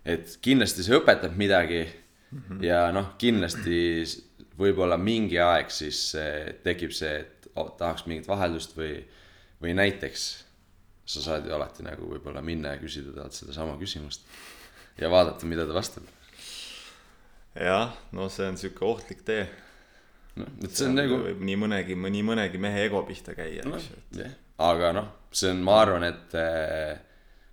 [0.04, 2.64] et kindlasti see õpetab midagi mm -hmm.
[2.64, 4.04] ja noh, kindlasti
[4.58, 8.98] võib-olla mingi aeg siis äh, tekib see, et oh, tahaks mingit vaheldust või,
[9.60, 10.26] või näiteks
[11.04, 14.24] sa saad ju alati nagu võib-olla minna ja küsida talt sedasama küsimust
[15.00, 16.04] ja vaadata, mida ta vastab
[17.54, 19.46] jah, no see on sihuke ohtlik tee.
[20.40, 21.20] noh, et see on nagu.
[21.28, 24.04] võib nii mõnegi, nii mõnegi mehe ego pihta käia no,, eks ju.
[24.22, 24.36] jah,
[24.66, 26.94] aga noh, see on, ma arvan, et eh,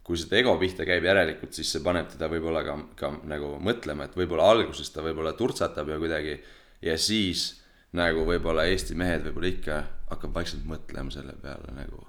[0.06, 4.10] kui seda ego pihta käib järelikult, siis see paneb teda võib-olla ka, ka nagu mõtlema,
[4.10, 6.40] et võib-olla alguses ta võib-olla turtsatab ja kuidagi
[6.82, 7.52] ja siis
[7.98, 12.06] nagu võib-olla Eesti mehed võib-olla ikka hakkab vaikselt mõtlema selle peale nagu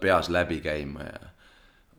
[0.00, 1.30] peas läbi käima ja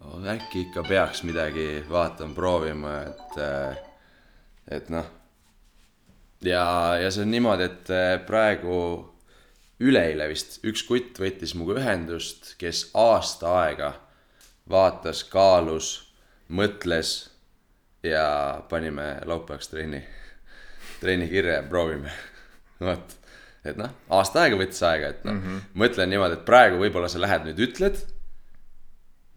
[0.06, 3.85] oh, äkki ikka peaks midagi vaatama, proovima, et äh,
[4.72, 5.06] et noh.
[6.46, 6.64] ja,
[7.02, 8.78] ja see on niimoodi, et äh, praegu
[9.84, 13.92] üleeile vist üks kutt võttis minuga ühendust, kes aasta aega
[14.72, 15.90] vaatas, kaalus,
[16.50, 17.16] mõtles
[18.06, 20.02] ja panime laupäevaks trenni,
[21.02, 22.14] trenni kirja ja proovime.
[22.88, 23.16] vot,
[23.66, 27.10] et noh, aasta aega võttis aega, et noh mm -hmm., mõtlen niimoodi, et praegu võib-olla
[27.12, 27.98] sa lähed nüüd ütled.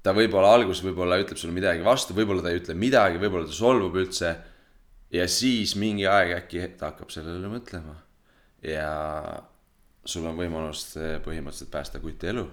[0.03, 3.53] ta võib-olla alguses võib-olla ütleb sulle midagi vastu, võib-olla ta ei ütle midagi, võib-olla ta
[3.53, 4.37] solvub üldse
[5.13, 7.95] ja siis mingi aeg äkki ta hakkab sellele mõtlema.
[8.63, 8.91] ja
[10.05, 10.91] sul on võimalus
[11.25, 12.45] põhimõtteliselt päästa kuti elu.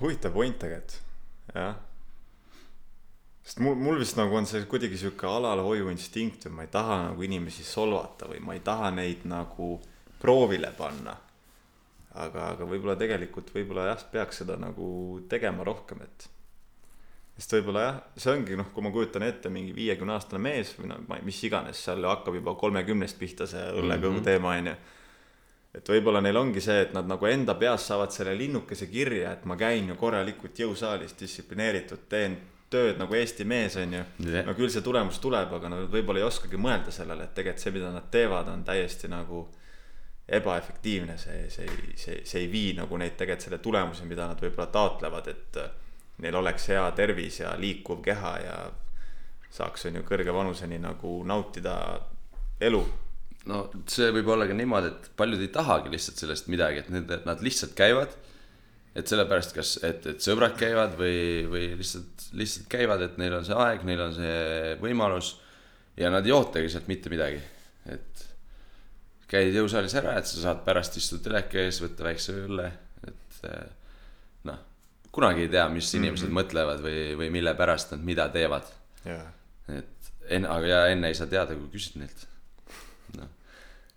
[0.00, 0.98] huvitav point tegelikult,
[1.54, 1.76] jah.
[3.42, 7.28] sest mul, mul vist nagu on see kuidagi sihuke alalhoiuinstinkt või ma ei taha nagu
[7.28, 9.74] inimesi solvata või ma ei taha neid nagu
[10.20, 11.16] proovile panna.
[12.12, 14.86] aga, aga võib-olla tegelikult võib-olla jah, peaks seda nagu
[15.28, 16.28] tegema rohkem, et
[17.36, 20.90] sest võib-olla jah, see ongi noh, kui ma kujutan ette mingi viiekümne aastane mees või
[20.90, 24.26] no ma ei, mis iganes, seal hakkab juba kolmekümnest pihta see õllekõhu mm -hmm.
[24.28, 24.74] teema on ju.
[25.80, 29.44] et võib-olla neil ongi see, et nad nagu enda peas saavad selle linnukese kirja, et
[29.44, 32.36] ma käin ju korralikult jõusaalis distsiplineeritud, teen
[32.72, 34.46] tööd nagu Eesti mees on ju yeah..
[34.46, 37.72] no küll see tulemus tuleb, aga nad võib-olla ei oskagi mõelda sellele, et tegelikult see,
[37.72, 39.48] mida nad teevad, on täiesti nagu
[40.28, 44.68] ebaefektiivne, see, see, see, see ei vii nagu neid tegelikult selle tulemuse, mida nad võib-olla
[44.72, 45.58] taotlevad, et
[46.22, 48.56] neil oleks hea tervis ja liikuv keha ja
[49.52, 51.76] saaks, on ju, kõrge vanuseni nagu nautida
[52.62, 52.82] elu.
[53.50, 57.14] no see võib olla ka niimoodi, et paljud ei tahagi lihtsalt sellest midagi, et need,
[57.26, 58.14] nad lihtsalt käivad.
[58.94, 63.46] et sellepärast, kas, et, et sõbrad käivad või, või lihtsalt, lihtsalt käivad, et neil on
[63.48, 65.36] see aeg, neil on see võimalus.
[65.96, 67.40] ja nad ei ootagi sealt mitte midagi,
[67.92, 68.26] et
[69.32, 72.68] käid jõusaalis ära, et sa saad pärast istuda teleka ees, võtta väikse õlle,
[73.08, 73.38] et
[75.12, 76.40] kunagi ei tea, mis inimesed mm -hmm.
[76.40, 78.68] mõtlevad või, või mille pärast nad mida teevad
[79.06, 79.26] yeah..
[79.68, 82.24] et enne, aga ja enne ei saa teada, kui küsid neilt.
[83.18, 83.28] noh,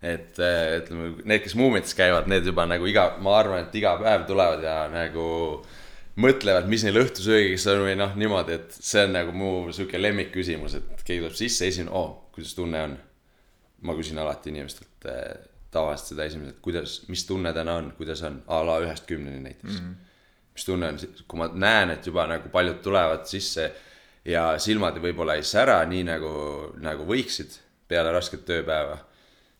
[0.02, 3.96] et eh, ütleme, need, kes Muumites käivad, need juba nagu iga, ma arvan, et iga
[4.02, 5.26] päev tulevad ja nagu
[6.20, 10.78] mõtlevad, mis neil õhtusöögiks on või noh, niimoodi, et see on nagu mu sihuke lemmikküsimus,
[10.78, 12.96] et keegi tuleb sisse, esimene, oo, kuidas tunne on?
[13.86, 15.34] ma küsin alati inimestelt eh,
[15.70, 19.72] tavaliselt seda esimesed, kuidas, mis tunne täna on, kuidas on, a la ühest kümneni näiteks
[19.72, 19.80] mm.
[19.84, 20.05] -hmm
[20.56, 23.66] mis tunne on, kui ma näen, et juba nagu paljud tulevad sisse
[24.24, 26.30] ja silmad võib-olla ei sära nii nagu,
[26.82, 28.96] nagu võiksid peale rasket tööpäeva,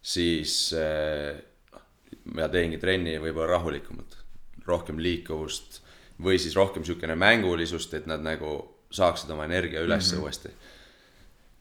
[0.02, 1.36] siis äh,
[2.34, 4.16] ma teengi trenni võib-olla rahulikumalt,
[4.66, 5.82] rohkem liikuvust
[6.22, 8.56] või siis rohkem niisugune mängulisust, et nad nagu
[8.94, 10.22] saaksid oma energia üles mm -hmm.
[10.22, 10.50] uuesti.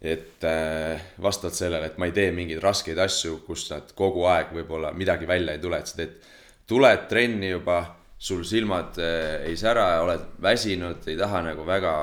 [0.02, 4.52] et äh, vastavalt sellele, et ma ei tee mingeid raskeid asju, kus nad kogu aeg
[4.54, 6.18] võib-olla midagi välja ei tule, et sa teed,
[6.68, 11.96] tuled trenni juba sul silmad eh, ei sära, oled väsinud, ei taha nagu väga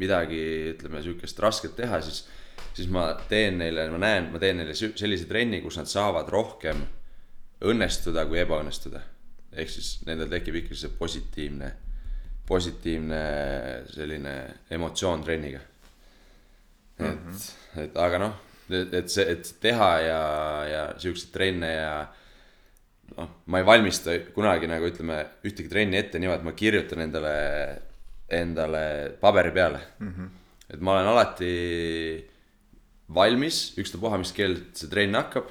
[0.00, 2.24] midagi, ütleme, sihukest rasket teha, siis,
[2.72, 6.82] siis ma teen neile, ma näen, ma teen neile sellise trenni, kus nad saavad rohkem
[7.62, 9.02] õnnestuda kui ebaõnnestuda.
[9.52, 11.68] ehk siis nendel tekib ikkagi see positiivne,
[12.48, 13.20] positiivne
[13.92, 14.32] selline
[14.70, 15.60] emotsioon trenniga.
[16.98, 17.80] et mm, -hmm.
[17.84, 18.34] et aga noh,
[18.70, 20.22] et see, et teha ja,
[20.68, 21.92] ja siukseid trenne ja
[23.16, 27.34] noh, ma ei valmista kunagi nagu ütleme ühtegi trenni ette niimoodi, et ma kirjutan endale,
[28.32, 28.84] endale
[29.20, 30.12] paberi peale mm.
[30.12, 30.28] -hmm.
[30.74, 31.54] et ma olen alati
[33.14, 35.50] valmis, ükstapuha, mis kell see trenn hakkab.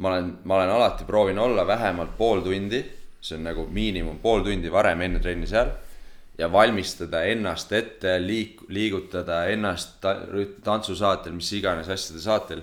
[0.00, 2.80] ma olen, ma olen alati proovin olla vähemalt pool tundi,
[3.20, 5.72] see on nagu miinimum pool tundi varem enne trenni seal
[6.38, 10.14] ja valmistada ennast ette, liik-, liigutada ennast ta,
[10.64, 12.62] tantsusaatel, mis iganes asjade saatel,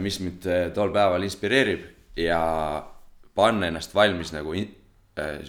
[0.00, 1.84] mis mind tol päeval inspireerib
[2.16, 2.40] ja
[3.34, 4.54] panna ennast valmis nagu,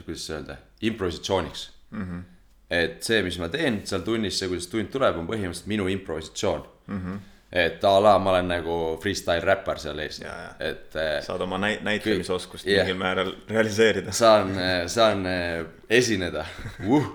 [0.05, 2.03] kuidas öelda, improvisatsiooniks mm.
[2.03, 2.23] -hmm.
[2.69, 6.65] et see, mis ma teen seal tunnis, see, kuidas tund tuleb, on põhimõtteliselt minu improvisatsioon
[6.87, 6.99] mm.
[6.99, 7.19] -hmm.
[7.51, 10.21] et a la ma olen nagu freestyle räppar seal ees
[10.59, 12.85] et eh, saad oma näit-, näitlemisoskust Jah.
[12.85, 14.11] mingil määral realiseerida.
[14.23, 14.55] saan,
[14.87, 16.45] saan eh, esineda
[16.87, 17.11] uh..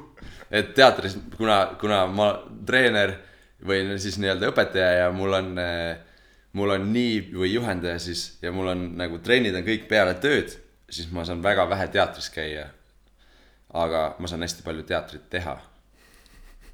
[0.51, 2.33] et teatris, kuna, kuna ma
[2.67, 3.17] treener
[3.67, 5.57] või siis nii-öelda õpetaja ja mul on,
[6.53, 10.55] mul on nii või juhendaja siis ja mul on nagu trennid on kõik peale tööd,
[10.91, 12.69] siis ma saan väga vähe teatris käia.
[13.69, 15.59] aga ma saan hästi palju teatrit teha.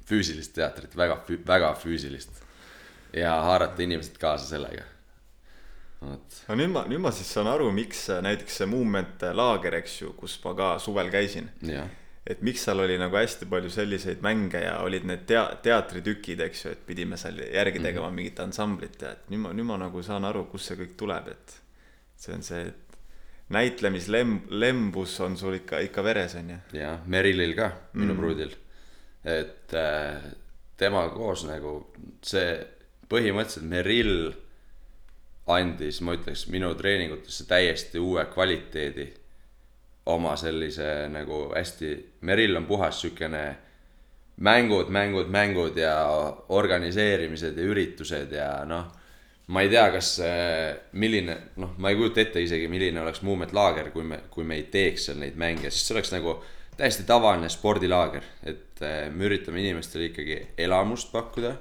[0.05, 2.43] füüsilist teatrit, väga, väga füüsilist
[3.13, 4.83] ja haarata inimesed kaasa sellega.
[6.01, 10.01] vot, no nüüd ma, nüüd ma siis saan aru, miks näiteks see Movement laager, eks
[10.01, 11.89] ju, kus ma ka suvel käisin, jah,
[12.25, 16.65] et miks seal oli nagu hästi palju selliseid mänge ja olid need tea-, teatritükid, eks
[16.65, 20.01] ju, et pidime seal järgi tegema mingit ansamblit ja et nüüd ma, nüüd ma nagu
[20.05, 21.57] saan aru, kust see kõik tuleb, et
[22.21, 22.97] see on see, et
[23.53, 26.61] näitlemislembus on sul ikka, ikka veres, on ju.
[26.79, 28.21] ja Merilil ka, minu mm.
[28.23, 28.55] pruudil.
[29.25, 30.25] et äh,
[30.77, 31.77] temaga koos nagu
[32.25, 32.57] see
[33.09, 34.15] põhimõtteliselt Meril
[35.53, 39.05] andis, ma ütleks, minu treeningutesse täiesti uue kvaliteedi.
[40.05, 43.45] Oma sellise nagu hästi, Meril on puhas siukene
[44.37, 45.95] mängud, mängud, mängud ja
[46.49, 48.91] organiseerimised ja üritused ja noh.
[49.47, 50.15] ma ei tea, kas,
[50.97, 54.57] milline, noh, ma ei kujuta ette isegi, milline oleks Movement laager, kui me, kui me
[54.57, 56.39] ei teeks seal neid mänge, siis see oleks nagu
[56.77, 61.55] täiesti tavaline spordilaager, et eh, me üritame inimestele ikkagi elamust pakkuda.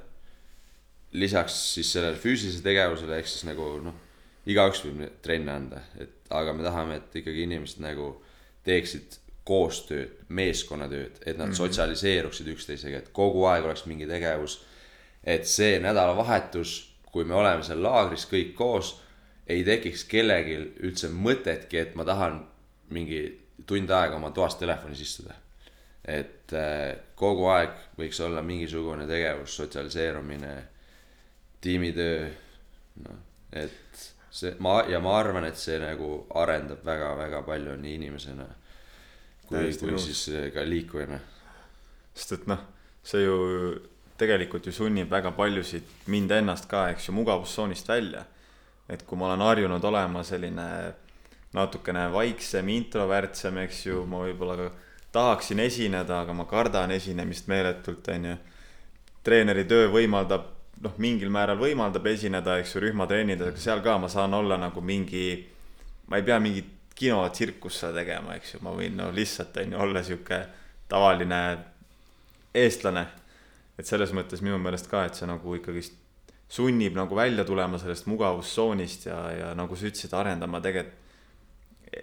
[1.14, 3.94] lisaks siis sellele füüsilisele tegevusele, ehk siis nagu noh,
[4.50, 8.08] igaüks võib trenne anda, et aga me tahame, et ikkagi inimesed nagu
[8.64, 11.56] teeksid koostööd, meeskonnatööd, et nad mm -hmm.
[11.56, 14.64] sotsialiseeruksid üksteisega, et kogu aeg oleks mingi tegevus.
[15.24, 19.00] et see nädalavahetus, kui me oleme seal laagris kõik koos,
[19.46, 22.46] ei tekiks kellelgi üldse mõtetki, et ma tahan
[22.90, 25.34] mingi tund aega oma toas telefonis istuda.
[26.04, 30.64] et äh, kogu aeg võiks olla mingisugune tegevus, sotsialiseerumine,
[31.60, 32.28] tiimitöö,
[32.96, 33.16] noh,
[33.52, 38.46] et see, ma ja ma arvan, et see nagu arendab väga-väga palju nii inimesena
[39.48, 40.06] kui, kui nõus.
[40.08, 41.18] siis äh, ka liikujana.
[42.14, 42.62] sest et noh,
[43.06, 43.36] see ju
[44.18, 48.24] tegelikult ju sunnib väga paljusid, mind ennast ka, eks ju, mugavustsoonist välja.
[48.88, 50.66] et kui ma olen harjunud olema selline
[51.54, 54.68] natukene vaiksem, introvärtsem, eks ju, ma võib-olla
[55.14, 58.36] tahaksin esineda, aga ma kardan esinemist meeletult, on ju.
[59.24, 60.50] treeneri töö võimaldab,
[60.82, 64.82] noh, mingil määral võimaldab esineda, eks ju, rühmatrennides, aga seal ka ma saan olla nagu
[64.84, 65.26] mingi,
[66.10, 69.82] ma ei pea mingit kinotsirkust seal tegema, eks ju, ma võin no lihtsalt on ju
[69.86, 70.40] olla sihuke
[70.90, 71.42] tavaline
[72.54, 73.06] eestlane.
[73.78, 75.96] et selles mõttes minu meelest ka, et see nagu ikkagist
[76.54, 81.00] sunnib nagu välja tulema sellest mugavustsoonist ja, ja nagu sa ütlesid, arendama tegelikult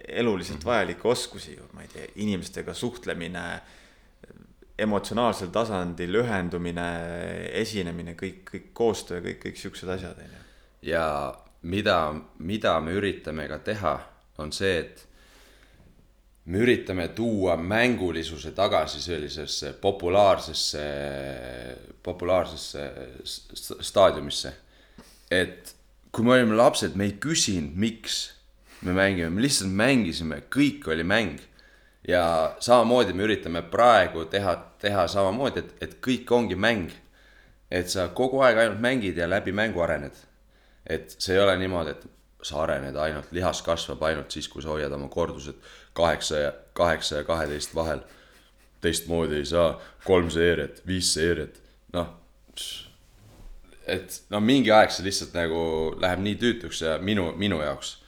[0.08, 3.44] eluliselt vajalikke oskusi ju, ma ei tea, inimestega suhtlemine,
[4.78, 6.88] emotsionaalsel tasandil ühendumine,
[7.60, 10.42] esinemine, kõik, kõik koostöö, kõik, kõik siuksed asjad, on ju.
[10.92, 11.06] ja
[11.62, 11.98] mida,
[12.38, 13.96] mida me üritame ka teha,
[14.42, 15.04] on see, et
[16.50, 20.86] me üritame tuua mängulisuse tagasi sellisesse populaarsesse,
[22.02, 22.88] populaarsesse
[23.22, 24.52] st- staadiumisse.
[25.30, 25.74] et
[26.12, 28.32] kui me olime lapsed, me ei küsinud, miks
[28.82, 31.40] me mängime, me lihtsalt mängisime, kõik oli mäng.
[32.08, 36.90] Ja samamoodi me üritame praegu teha, teha samamoodi, et, et kõik ongi mäng.
[37.72, 40.16] et sa kogu aeg ainult mängid ja läbi mängu arened.
[40.86, 42.06] et see ei ole niimoodi, et
[42.42, 45.54] sa arened ainult, lihas kasvab ainult siis, kui sa hoiad oma kordused
[45.94, 48.00] kaheksa ja kaheksa ja kaheteist vahel.
[48.80, 51.60] teistmoodi ei saa, kolm seeriat, viis seeriat,
[51.92, 52.08] noh.
[53.86, 58.00] et no mingi aeg see lihtsalt nagu läheb nii tüütuks ja minu, minu jaoks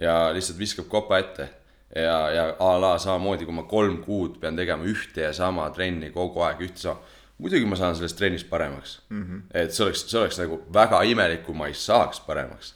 [0.00, 1.48] ja lihtsalt viskab kopa ette
[1.96, 6.12] ja, ja a la samamoodi, kui ma kolm kuud pean tegema ühte ja sama trenni
[6.14, 7.00] kogu aeg, ühte sama.
[7.42, 9.22] muidugi ma saan sellest trennist paremaks mm.
[9.22, 9.42] -hmm.
[9.62, 12.74] et see oleks, see oleks nagu väga imelik, kui ma ei saaks paremaks.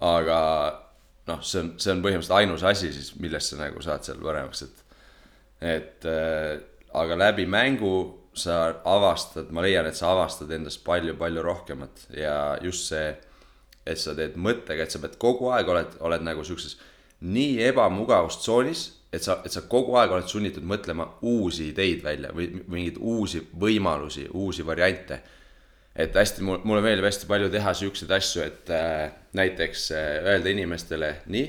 [0.00, 0.38] aga
[1.26, 4.62] noh, see on, see on põhimõtteliselt ainus asi siis, millest sa nagu saad seal paremaks,
[4.62, 4.84] et,
[5.60, 6.58] et äh,
[6.94, 7.94] aga läbi mängu
[8.34, 13.10] sa avastad, ma leian, et sa avastad endast palju-palju rohkemat ja just see,
[13.86, 16.78] et sa teed mõttega, et sa pead kogu aeg oled, oled nagu siukses
[17.20, 22.48] nii ebamugavustsoonis, et sa, et sa kogu aeg oled sunnitud mõtlema uusi ideid välja või
[22.66, 25.20] mingeid uusi võimalusi, uusi variante
[25.96, 30.52] et hästi, mul, mulle meeldib hästi palju teha siukseid asju, et äh, näiteks äh, öelda
[30.52, 31.46] inimestele nii,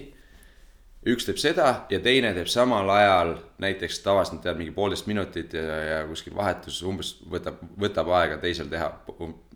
[1.12, 5.54] üks teeb seda ja teine teeb samal ajal, näiteks tavaliselt nad teevad mingi poolteist minutit
[5.58, 8.92] ja, ja kuskil vahetus umbes võtab, võtab aega teisel teha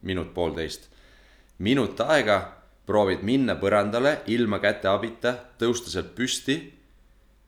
[0.06, 0.90] minut-poolteist.
[1.58, 2.40] minut aega
[2.86, 6.60] proovid minna põrandale ilma käte abita, tõusta sealt püsti,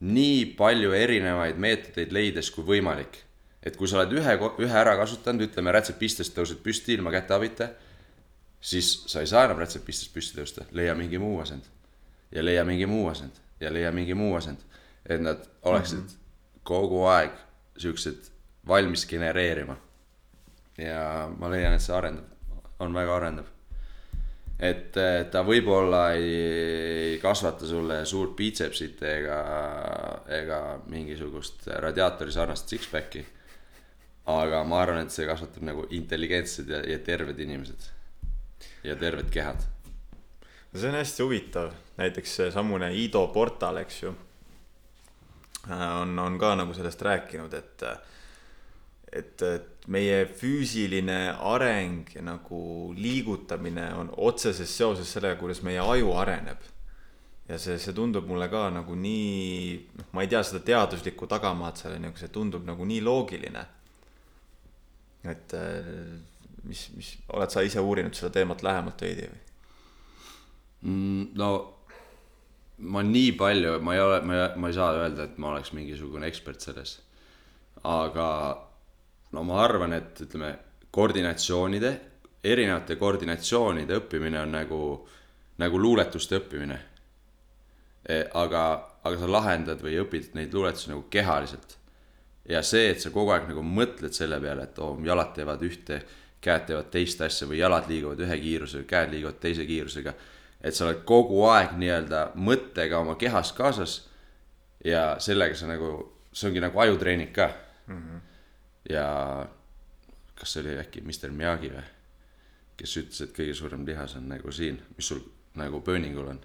[0.00, 3.28] nii palju erinevaid meetodeid leides kui võimalik
[3.62, 7.70] et kui sa oled ühe, ühe ära kasutanud, ütleme rätsepistest tõused püsti ilma käte abita,
[8.60, 11.66] siis sa ei saa enam rätsepistest püsti tõusta, leia mingi muu asend.
[12.30, 14.58] ja leia mingi muu asend ja leia mingi muu asend.
[15.08, 16.62] et nad oleksid mm -hmm.
[16.62, 17.30] kogu aeg
[17.76, 18.30] siuksed
[18.66, 19.76] valmis genereerima.
[20.78, 22.24] ja ma leian, et see arendab,
[22.78, 23.44] on väga arendav.
[24.58, 29.40] Et eh, ta võib-olla ei kasvata sulle suurt biitsepsit ega,
[30.40, 33.24] ega mingisugust radiaatori sarnast six-pack'i
[34.28, 37.88] aga ma arvan, et see kasvatab nagu intelligentsed ja, ja terved inimesed
[38.84, 39.62] ja terved kehad.
[40.72, 44.14] no see on hästi huvitav, näiteks seesamune Ido Portal, eks ju.
[45.70, 47.86] on, on ka nagu sellest rääkinud, et,
[49.12, 56.12] et, et meie füüsiline areng ja nagu liigutamine on otseses seoses sellega, kuidas meie aju
[56.20, 56.60] areneb.
[57.48, 61.80] ja see, see tundub mulle ka nagu nii, noh, ma ei tea seda teaduslikku tagamaad
[61.80, 63.64] seal on ju, aga see tundub nagu nii loogiline.
[65.24, 65.88] et äh,
[66.68, 69.42] mis, mis, oled sa ise uurinud seda teemat lähemalt veidi või?
[70.84, 71.50] Mm, no
[72.78, 75.72] ma nii palju, ma ei ole, ma ei, ma ei saa öelda, et ma oleks
[75.74, 76.98] mingisugune ekspert selles.
[77.88, 78.28] aga
[79.32, 80.52] no ma arvan, et ütleme,
[80.90, 81.92] koordinatsioonide,
[82.44, 84.82] erinevate koordinatsioonide õppimine on nagu,
[85.58, 86.78] nagu luuletuste õppimine.
[88.34, 88.62] aga,
[89.04, 91.76] aga sa lahendad või õpid neid luuletusi nagu kehaliselt.
[92.48, 96.02] ja see, et sa kogu aeg nagu mõtled selle peale, et oo, jalad teevad ühte,
[96.40, 100.14] käed teevad teist asja või jalad liiguvad ühe kiirusega, käed liiguvad teise kiirusega
[100.60, 103.98] et sa oled kogu aeg nii-öelda mõttega oma kehas kaasas
[104.84, 105.92] ja sellega sa nagu,
[106.32, 107.50] see ongi nagu ajutreening ka
[107.86, 107.98] mm.
[107.98, 108.20] -hmm.
[108.90, 109.06] Ja
[110.38, 111.84] kas see oli äkki Mr Miyagi või,
[112.78, 115.22] kes ütles, et kõige suurem lihas on nagu siin, mis sul
[115.58, 116.42] nagu pööningul on.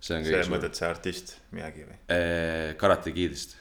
[0.00, 1.98] see on see kõige suurem mõtled see artist Miyagi või?
[2.08, 2.74] eh,.
[2.80, 3.56] Karate Kidist,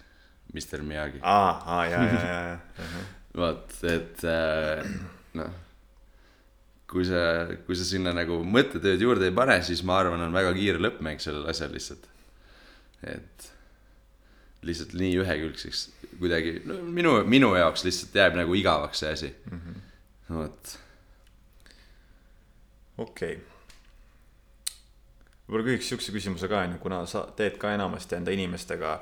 [0.53, 1.21] Mr Miyagi.
[1.21, 2.87] aa, aa ja, ja, ja, ja.
[3.43, 4.81] vot, et äh,
[5.37, 5.53] noh,
[6.89, 10.51] kui sa, kui sa sinna nagu mõttetööd juurde ei pane, siis ma arvan, on väga
[10.57, 12.09] kiire lõppmäng sellel asjal lihtsalt.
[13.03, 13.49] et
[14.63, 15.87] lihtsalt nii ühekülgseks
[16.19, 19.59] kuidagi, no minu, minu jaoks lihtsalt jääb nagu igavaks see asi mm.
[19.59, 20.37] -hmm.
[20.37, 20.73] vot,
[22.97, 23.41] okei okay..
[25.47, 28.99] võib-olla küsiks siukse küsimuse ka onju, kuna sa teed ka enamasti enda inimestega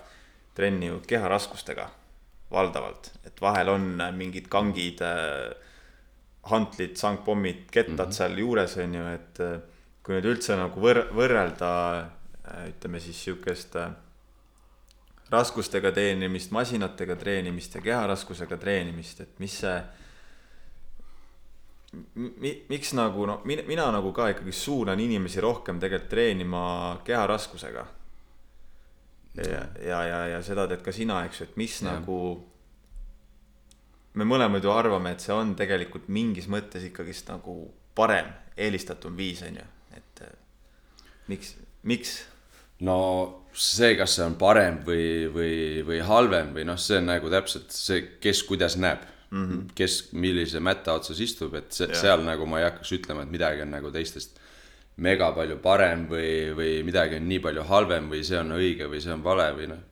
[0.55, 1.89] trenni ju keharaskustega
[2.51, 5.51] valdavalt, et vahel on mingid kangid äh,
[6.43, 8.13] hantlid, sangpommid, kettad mm -hmm.
[8.13, 9.59] seal juures on ju, et äh,
[10.03, 13.91] kui nüüd üldse nagu võr-, võrrelda äh, ütleme siis sihukest äh,
[15.31, 19.77] raskustega treenimist, masinatega treenimist ja keharaskusega treenimist, et mis see
[22.15, 26.63] mi-, miks nagu noh, mina, mina nagu ka ikkagi suunan inimesi rohkem tegelikult treenima
[27.07, 27.85] keharaskusega.
[29.37, 31.93] ja, ja, ja, ja seda teed ka sina, eks ju, et mis ja.
[31.93, 32.17] Nagu.
[34.13, 37.55] me mõlemad ju arvame, et see on tegelikult mingis mõttes ikkagist nagu
[37.95, 38.27] parem,
[38.59, 40.35] eelistatum viis on ju, et eh,
[41.31, 41.55] miks,
[41.87, 42.17] miks?
[42.87, 42.97] No
[43.53, 45.55] see, kas see on parem või, või,
[45.87, 49.43] või halvem või noh, see on nagu täpselt see, kes kuidas näeb mm.
[49.47, 49.65] -hmm.
[49.75, 53.65] kes millise mätta otsas istub, et see, seal nagu ma ei hakkaks ütlema, et midagi
[53.65, 54.39] on nagu teistest
[55.01, 59.01] mega palju parem või, või midagi on nii palju halvem või see on õige või
[59.03, 59.85] see on vale või noh.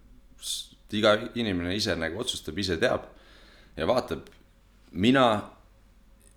[0.92, 3.08] iga inimene ise nagu otsustab, ise teab
[3.78, 4.28] ja vaatab.
[4.92, 5.26] mina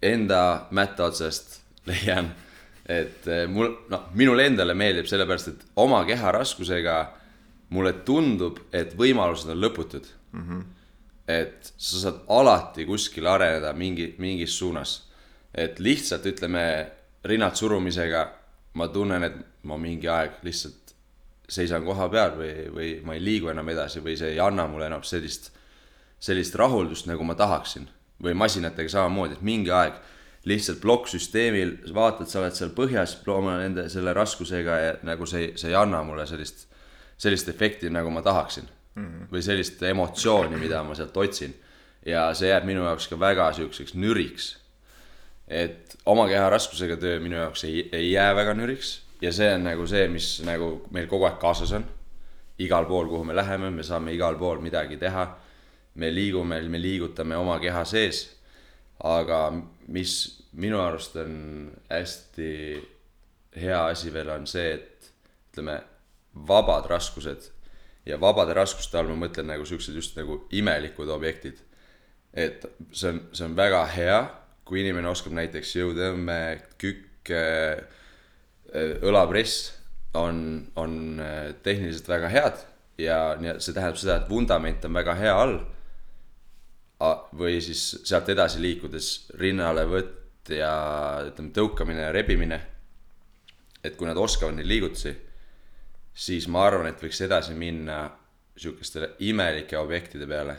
[0.03, 2.33] enda mätta otsast leian,
[2.87, 6.97] et eh, mul, noh, minule endale meeldib sellepärast, et oma keha raskusega
[7.73, 10.43] mulle tundub, et võimalused on lõputud mm.
[10.43, 10.63] -hmm.
[11.29, 15.09] et sa saad alati kuskil areneda mingi, mingis suunas.
[15.55, 16.91] et lihtsalt ütleme
[17.25, 18.33] rinnad surumisega
[18.75, 20.95] ma tunnen, et ma mingi aeg lihtsalt
[21.49, 24.87] seisan koha peal või, või ma ei liigu enam edasi või see ei anna mulle
[24.87, 25.51] enam sellist,
[26.19, 27.89] sellist rahuldust, nagu ma tahaksin.
[28.23, 29.97] või masinatega samamoodi, et mingi aeg
[30.45, 35.71] lihtsalt plokksüsteemil vaatad, sa oled seal põhjas oma nende selle raskusega ja nagu see, see
[35.71, 36.67] ei anna mulle sellist,
[37.17, 39.05] sellist efekti, nagu ma tahaksin mm.
[39.05, 39.29] -hmm.
[39.33, 41.55] või sellist emotsiooni, mida ma sealt otsin.
[42.07, 44.57] ja see jääb minu jaoks ka väga siukseks nüriks
[45.49, 49.67] et oma keha raskusega töö minu jaoks ei, ei jää väga nüriks ja see on
[49.67, 51.85] nagu see, mis nagu meil kogu aeg kaasas on.
[52.59, 55.27] igal pool, kuhu me läheme, me saame igal pool midagi teha.
[55.95, 58.37] me liigume, me liigutame oma keha sees.
[59.05, 59.53] aga
[59.89, 60.17] mis
[60.53, 61.35] minu arust on
[61.91, 62.53] hästi
[63.57, 65.11] hea asi veel on see, et
[65.53, 65.81] ütleme,
[66.49, 67.51] vabad raskused
[68.09, 71.61] ja vabade raskuste all ma mõtlen nagu siuksed just nagu imelikud objektid.
[72.33, 72.65] et
[72.97, 74.19] see on, see on väga hea,
[74.65, 76.39] kui inimene oskab näiteks jõutõmme,
[76.81, 77.33] kükk,
[79.05, 79.73] õlapress
[80.17, 81.21] on, on
[81.63, 82.63] tehniliselt väga head
[83.01, 83.19] ja
[83.59, 85.59] see tähendab seda, et vundament on väga hea all.
[87.39, 89.09] Või siis sealt edasi liikudes
[89.41, 90.73] rinnale võtt ja
[91.29, 92.61] ütleme, tõukamine ja rebimine.
[93.83, 95.11] et kui nad oskavad neid liigutusi
[96.15, 98.05] siis ma arvan, et võiks edasi minna
[98.57, 100.57] sihukestele imelike objektide peale.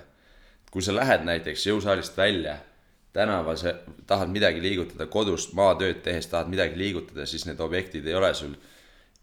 [0.74, 2.56] kui sa lähed näiteks jõusaalist välja,
[3.14, 3.76] tänaval sa
[4.10, 8.56] tahad midagi liigutada, kodust maatööd tehes tahad midagi liigutada, siis need objektid ei ole sul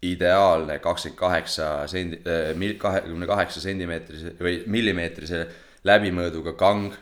[0.01, 5.41] ideaalne kakskümmend kaheksa sendi-, äh, kahekümne kaheksa sentimeetrise või millimeetrise
[5.83, 6.95] läbimõõduga kang,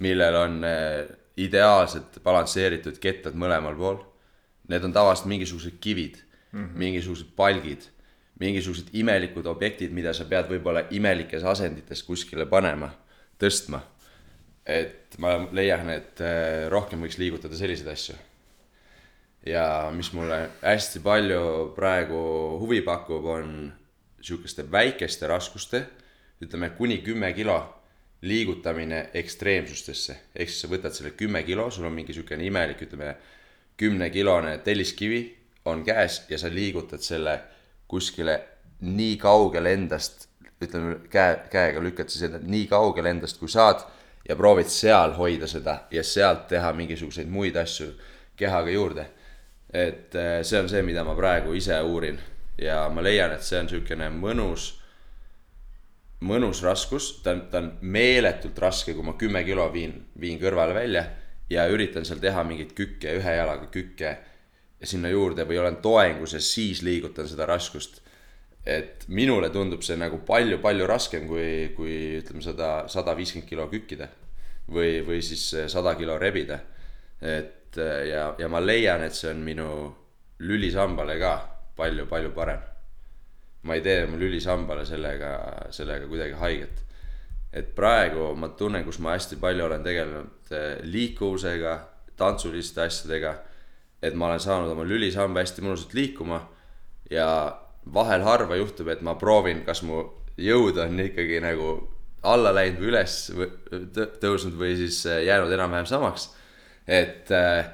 [0.00, 1.06] millel on äh,
[1.40, 4.02] ideaalselt balansseeritud kettad mõlemal pool.
[4.70, 6.20] Need on tavaliselt mingisugused kivid
[6.52, 6.76] mm, -hmm.
[6.78, 7.88] mingisugused palgid
[8.40, 12.88] mingisugused imelikud objektid, mida sa pead võib-olla imelikes asendites kuskile panema,
[13.40, 13.82] tõstma.
[14.70, 18.14] et ma leian, et äh, rohkem võiks liigutada selliseid asju.
[19.46, 22.20] ja mis mulle hästi palju praegu
[22.60, 23.72] huvi pakub, on
[24.20, 25.86] sihukeste väikeste raskuste,
[26.40, 27.58] ütleme kuni kümme kilo
[28.22, 30.16] liigutamine ekstreemsustesse.
[30.36, 33.14] ehk siis sa võtad selle kümme kilo, sul on mingi sihukene imelik, ütleme
[33.76, 35.22] kümnekilone telliskivi
[35.64, 37.40] on käes ja sa liigutad selle
[37.88, 38.40] kuskile
[38.80, 40.28] nii kaugele endast,
[40.60, 43.84] ütleme käe, käega lükata seda nii kaugele endast, kui saad
[44.28, 47.92] ja proovid seal hoida seda ja sealt teha mingisuguseid muid asju
[48.36, 49.06] kehaga juurde.
[49.72, 52.18] et äh, see on see, mida ma praegu ise uurin
[52.58, 54.79] ja ma leian, et see on niisugune mõnus,
[56.26, 60.74] mõnus raskus, ta on, ta on meeletult raske, kui ma kümme kilo viin, viin kõrvale
[60.76, 61.04] välja
[61.50, 64.16] ja üritan seal teha mingeid kükke, ühe jalaga kükke
[64.82, 68.00] sinna juurde või olen toengus ja siis liigutan seda raskust.
[68.66, 74.08] et minule tundub see nagu palju-palju raskem kui, kui ütleme seda sada viiskümmend kilo kükkida
[74.68, 76.60] või, või siis sada kilo rebida.
[77.20, 77.76] et
[78.08, 79.70] ja, ja ma leian, et see on minu
[80.40, 81.32] lülisambale ka
[81.76, 82.60] palju-palju parem.
[83.62, 85.34] Ma ei tee oma lülisambale sellega,
[85.70, 86.84] sellega kuidagi haiget.
[87.52, 90.52] et praegu ma tunnen, kus ma hästi palju olen tegelenud
[90.82, 91.78] liikuvusega,
[92.16, 93.34] tantsuliste asjadega
[94.02, 96.40] et ma olen saanud oma lülisamba hästi mõnusalt liikuma
[97.12, 97.28] ja
[97.92, 100.02] vahel harva juhtub, et ma proovin, kas mu
[100.40, 101.74] jõud on ikkagi nagu
[102.30, 103.16] alla läinud või üles
[104.20, 106.30] tõusnud või siis äh, jäänud enam-vähem samaks.
[106.86, 107.68] et äh,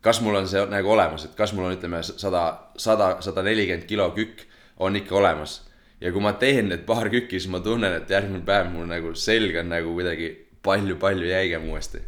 [0.00, 2.44] kas mul on see nagu olemas, et kas mul on, ütleme, sada,
[2.76, 4.46] sada, sada nelikümmend kilo kükk
[4.82, 5.60] on ikka olemas.
[6.00, 9.14] ja kui ma teen need paar kükki, siis ma tunnen, et järgmine päev mul nagu
[9.14, 12.02] selg on nagu kuidagi palju-palju jäigem uuesti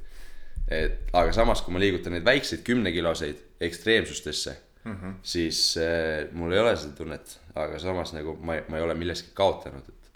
[0.68, 5.14] et aga samas, kui ma liigutan neid väikseid kümnekiloseid ekstreemsustesse mm, -hmm.
[5.22, 9.34] siis äh, mul ei ole seda tunnet, aga samas nagu ma, ma ei ole milleski
[9.34, 10.10] kaotanud, et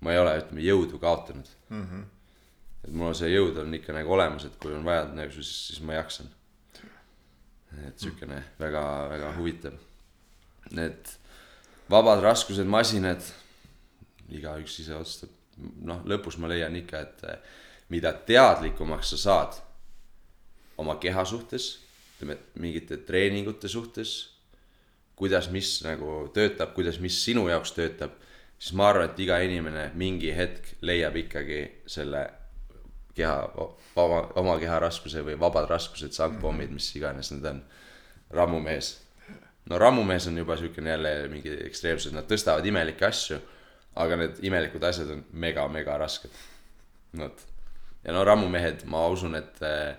[0.00, 1.86] ma ei ole, ütleme, jõudu kaotanud mm.
[1.86, 2.04] -hmm.
[2.84, 5.52] et mul on see jõud on ikka nagu olemas, et kui on vaja nagu siis,
[5.68, 6.28] siis ma jaksan.
[7.88, 8.44] et siukene mm.
[8.60, 9.72] väga, väga huvitav.
[10.70, 11.08] Need
[11.90, 13.22] vabad raskused, masinad,
[14.32, 15.32] igaüks ise otsustab,
[15.84, 17.56] noh, lõpus ma leian ikka, et äh,
[17.92, 19.58] mida teadlikumaks sa saad
[20.80, 21.78] oma keha suhtes,
[22.16, 24.14] ütleme mingite treeningute suhtes,
[25.16, 28.16] kuidas, mis nagu töötab, kuidas, mis sinu jaoks töötab,
[28.58, 31.60] siis ma arvan, et iga inimene mingi hetk leiab ikkagi
[31.90, 32.24] selle
[33.14, 33.36] keha,
[33.96, 37.62] oma, oma keha raskuse või vabad raskused, sangpommid, mis iganes need on.
[38.34, 39.03] rammumees.
[39.70, 43.40] No rammumees on juba siukene jälle mingi ekstreemsus, nad tõstavad imelikke asju,
[44.02, 46.30] aga need imelikud asjad on mega-mega rasked.
[47.18, 47.44] vot.
[48.04, 49.94] ja no rammumehed, ma usun, et äh,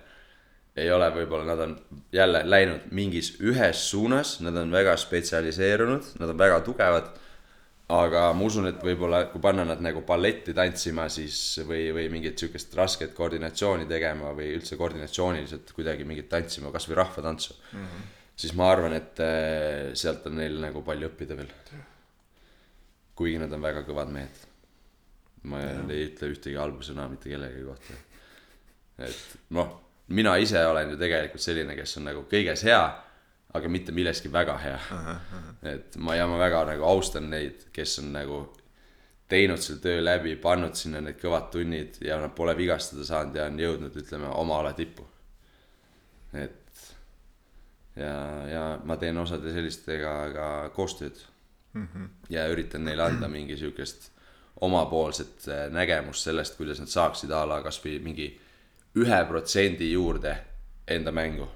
[0.76, 1.76] ei ole võib-olla, nad on
[2.12, 7.14] jälle läinud mingis ühes suunas, nad on väga spetsialiseerunud, nad on väga tugevad.
[7.88, 12.38] aga ma usun, et võib-olla kui panna nad nagu balletti tantsima, siis või, või mingit
[12.38, 17.84] sihukest rasket koordinatsiooni tegema või üldse koordinatsiooniliselt kuidagi mingit tantsima, kasvõi rahvatantsu mm.
[17.84, 18.15] -hmm.
[18.36, 21.52] Siis ma arvan, et äh, sealt on neil nagu palju õppida veel.
[23.16, 24.44] kuigi nad on väga kõvad mehed.
[25.46, 25.80] ma ja.
[25.88, 27.98] ei ütle ühtegi halba sõna mitte kellegi kohta.
[28.98, 29.74] et noh
[30.08, 32.82] mina ise olen ju tegelikult selline, kes on nagu kõiges hea,
[33.56, 34.78] aga mitte milleski väga hea.
[35.72, 38.40] et ma ja ma väga nagu austan neid, kes on nagu
[39.28, 43.48] teinud selle töö läbi, pannud sinna need kõvad tunnid ja nad pole vigastada saanud ja
[43.50, 45.06] on jõudnud, ütleme, oma ala tippu.
[46.32, 46.65] et
[47.96, 48.16] ja,
[48.48, 51.16] ja ma teen osade sellistega ka koostööd
[51.72, 51.88] mm.
[51.94, 52.08] -hmm.
[52.30, 54.10] ja üritan neile anda mingi sihukest
[54.60, 58.28] omapoolset äh, nägemust sellest, kuidas nad saaksid a la kasvõi mingi
[58.96, 60.36] ühe protsendi juurde
[60.88, 61.48] enda mängu.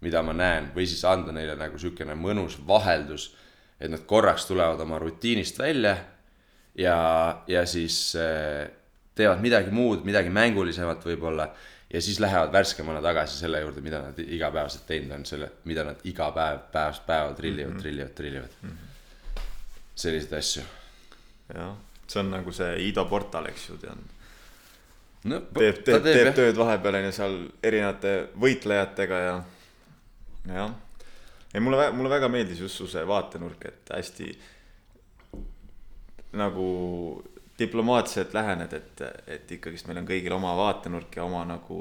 [0.00, 3.36] mida ma näen või siis anda neile nagu siukene mõnus vaheldus,
[3.80, 5.96] et nad korraks tulevad oma rutiinist välja
[6.74, 8.68] ja, ja siis äh,
[9.14, 11.48] teevad midagi muud, midagi mängulisemat võib-olla
[11.92, 16.02] ja siis lähevad värskemana tagasi selle juurde, mida nad igapäevaselt teinud on, selle, mida nad
[16.04, 17.82] iga päev, päevast päeva trillivad mm, -hmm.
[17.82, 18.70] trillivad, trillivad mm.
[18.70, 19.40] -hmm.
[19.94, 20.62] selliseid asju.
[21.54, 21.76] jah,
[22.06, 24.02] see on nagu see Ido Portal, eks ju, tead.
[25.24, 29.38] no teeb, teeb, teeb tööd vahepeal on ju seal erinevate võitlejatega ja,
[30.46, 30.74] jah.
[31.54, 34.34] ei, mulle, mulle väga meeldis just su see vaatenurk, et hästi
[36.32, 36.66] nagu
[37.58, 41.78] diplomaatiliselt lähened, et, et ikkagist meil on kõigil oma vaatenurk ja oma nagu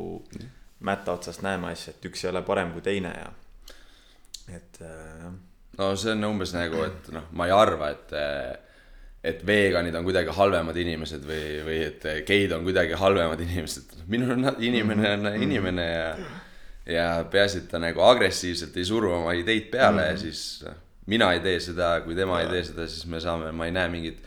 [0.86, 3.28] mätta otsast näeme asja, et üks ei ole parem kui teine ja
[4.56, 5.36] et äh, jah
[5.78, 8.14] no see on umbes nagu, et noh, ma ei arva, et,
[9.26, 13.98] et veganid on kuidagi halvemad inimesed või, või et geid on kuidagi halvemad inimesed.
[14.12, 16.08] minul on, inimene on inimene ja,
[16.98, 20.12] ja peaasi, et ta nagu agressiivselt ei suru oma ideid peale mm -hmm.
[20.12, 22.48] ja siis noh, mina ei tee seda, kui tema ja.
[22.48, 24.24] ei tee seda, siis me saame, ma ei näe mingit,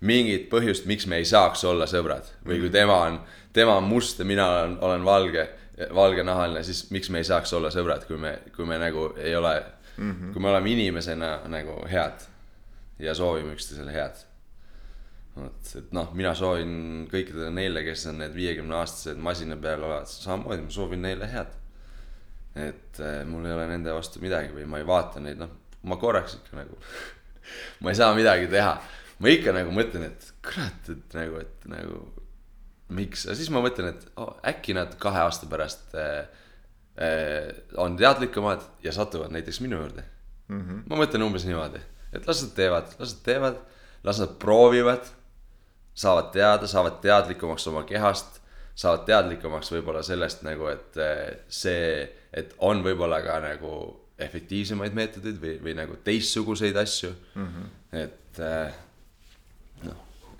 [0.00, 2.28] mingit põhjust, miks me ei saaks olla sõbrad.
[2.46, 3.20] või kui tema on,
[3.52, 5.48] tema on must ja mina olen, olen valge,
[5.94, 9.54] valgenahaline, siis miks me ei saaks olla sõbrad, kui me, kui me nagu ei ole
[9.96, 10.32] mm, -hmm.
[10.32, 12.26] kui me oleme inimesena nagu head
[12.98, 14.26] ja soovime üksteisele head.
[15.36, 20.06] vot, et noh, mina soovin kõikidele neile, kes on need viiekümne aastased masina peal olevad,
[20.10, 21.52] samamoodi ma soovin neile head.
[22.56, 25.50] et äh, mul ei ole nende vastu midagi või ma ei vaata neid, noh,
[25.82, 26.78] ma korraks ikka nagu,
[27.82, 28.74] ma ei saa midagi teha.
[29.20, 32.00] Ma ikka nagu mõtlen, et kurat, et nagu, et nagu
[32.96, 36.24] miks, ja siis ma mõtlen, et oh, äkki nad kahe aasta pärast äh,
[37.00, 40.04] äh, on teadlikumad ja satuvad näiteks minu juurde
[40.48, 40.60] mm.
[40.60, 40.82] -hmm.
[40.90, 41.80] ma mõtlen umbes niimoodi,
[42.12, 43.62] et las nad teevad, las nad teevad,
[44.04, 45.06] las nad proovivad,
[45.94, 48.40] saavad teada, saavad teadlikumaks oma kehast,
[48.74, 53.74] saavad teadlikumaks võib-olla sellest nagu, et äh, see, et on võib-olla ka nagu
[54.20, 57.46] efektiivsemaid meetodeid või, või nagu teistsuguseid asju mm.
[57.46, 57.68] -hmm.
[58.02, 58.74] et äh,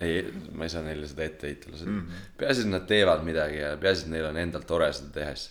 [0.01, 2.29] ei, ma ei saa neile seda ette heita, las mm -hmm.
[2.41, 5.51] peaasi, et nad teevad midagi ja peaasi, et neil on endal tore seda tehes.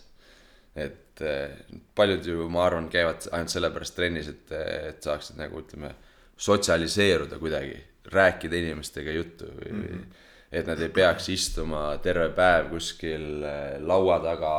[0.76, 1.50] et eh,
[1.95, 5.89] paljud ju, ma arvan, käivad ainult sellepärast trennis, et, et saaksid nagu ütleme,
[6.38, 7.76] sotsialiseeruda kuidagi,
[8.06, 10.06] rääkida inimestega juttu või mm, -hmm.
[10.52, 14.54] et nad ei peaks istuma terve päev kuskil eh, laua taga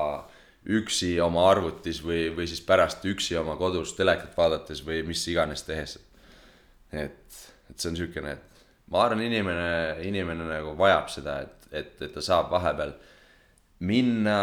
[0.66, 5.62] üksi oma arvutis või, või siis pärast üksi oma kodus telekat vaadates või mis iganes
[5.62, 5.98] tehes.
[6.92, 8.49] et, et see on siukene, et
[8.90, 9.70] ma arvan, inimene,
[10.06, 12.92] inimene nagu vajab seda, et, et, et ta saab vahepeal
[13.86, 14.40] minna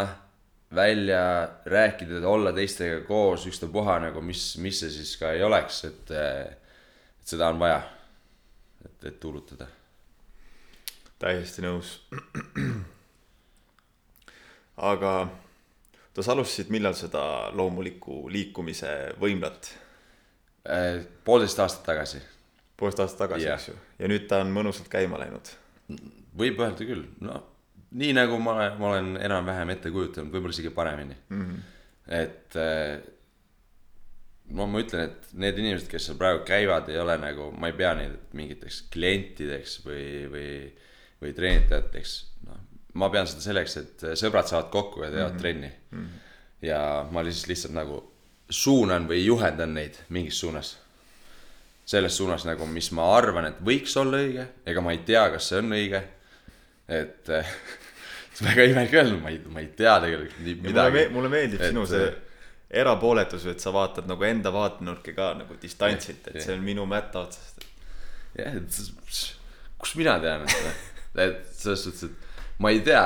[0.76, 1.22] välja,
[1.66, 7.28] rääkida, olla teistega koos, ükstapuha nagu mis, mis see siis ka ei oleks, et, et
[7.28, 7.82] seda on vaja,
[8.86, 9.68] et, et tuulutada.
[11.20, 11.98] täiesti nõus.
[14.92, 15.14] aga
[16.18, 19.74] oota, sa alustasid millal seda loomuliku liikumise võimlat?
[21.24, 22.20] poolteist aastat tagasi,
[22.78, 25.54] poolteist aastat tagasi yeah., eks ju, ja nüüd ta on mõnusalt käima läinud.
[26.38, 27.42] võib öelda küll, no
[27.98, 31.44] nii nagu ma ma olen enam-vähem ette kujutanud, võib-olla isegi paremini mm.
[31.44, 31.62] -hmm.
[32.20, 32.98] et eh,
[34.58, 37.78] no ma ütlen, et need inimesed, kes seal praegu käivad, ei ole nagu, ma ei
[37.78, 40.52] pea neid mingiteks klientideks või, või,
[41.24, 42.18] või treenitajateks,
[42.48, 42.62] noh.
[43.00, 45.42] ma pean seda selleks, et sõbrad saavad kokku ja teevad mm -hmm.
[45.42, 45.98] trenni mm.
[45.98, 46.68] -hmm.
[46.68, 48.04] ja ma lihtsalt, lihtsalt nagu
[48.50, 50.78] suunan või juhendan neid mingis suunas
[51.88, 55.48] selles suunas nagu, mis ma arvan, et võiks olla õige, ega ma ei tea, kas
[55.52, 56.02] see on õige.
[56.88, 57.52] et eh,
[58.34, 61.64] see on väga imelik öelda, ma ei, ma ei tea tegelikult nii midagi mulle meeldib
[61.64, 62.20] Et, sinu see eh,
[62.84, 67.24] erapooletus, et sa vaatad nagu enda vaatenurki ka nagu distantsilt, et see on minu mätta
[67.24, 67.64] otsast.
[68.36, 68.82] jah, et
[69.80, 70.84] kus mina tean, et,
[71.28, 73.06] et selles suhtes, et ma ei tea,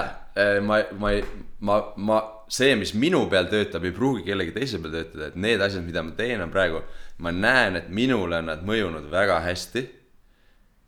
[0.66, 1.22] ma, ma ei,
[1.68, 2.22] ma, ma,
[2.52, 6.04] see, mis minu peal töötab, ei pruugi kellegi teise peal töötada, et need asjad, mida
[6.06, 6.82] ma teen, on praegu,
[7.22, 9.88] ma näen, et minule on nad mõjunud väga hästi.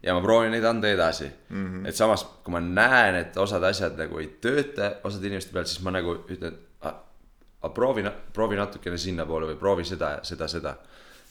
[0.03, 1.65] ja ma proovin neid anda edasi mm.
[1.65, 1.87] -hmm.
[1.87, 5.79] et samas, kui ma näen, et osad asjad nagu ei tööta osade inimeste peal, siis
[5.81, 8.03] ma nagu ütlen, aga proovi,
[8.33, 10.75] proovi natukene sinnapoole või proovi seda, seda, seda.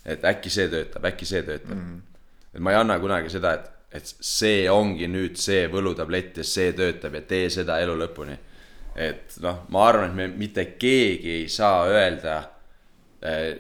[0.05, 1.83] et äkki see töötab, äkki see töötab mm.
[1.83, 2.55] -hmm.
[2.55, 6.73] et ma ei anna kunagi seda, et, et see ongi nüüd see võlutablett ja see
[6.73, 8.39] töötab ja tee seda elu lõpuni.
[8.97, 12.52] et noh, ma arvan, et me mitte keegi ei saa öelda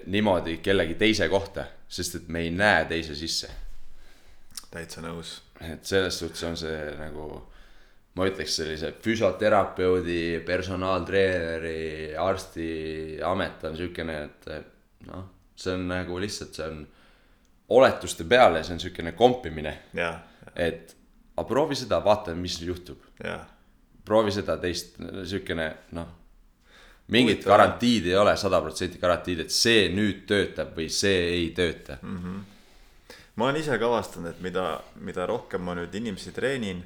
[0.06, 3.50] niimoodi kellegi teise kohta, sest et me ei näe teise sisse
[4.72, 5.40] täitsa nõus.
[5.60, 7.26] et selles suhtes on see nagu,
[8.18, 16.56] ma ütleks sellise füsioterapeudi, personaaltreeneri, arsti amet on siukene, et noh, see on nagu lihtsalt,
[16.56, 16.82] see on
[17.76, 19.76] oletuste peale, see on siukene kompimine,
[20.56, 20.96] et
[21.36, 22.98] aga proovi seda, vaata, mis juhtub.
[24.04, 24.98] proovi seda teist,
[25.30, 26.10] siukene noh,
[27.08, 31.98] mingit garantiid ei ole, sada protsenti garantiid, et see nüüd töötab või see ei tööta
[32.02, 32.40] mm..
[33.36, 36.82] ma olen ise ka avastanud, et mida, mida rohkem ma nüüd inimesi treenin,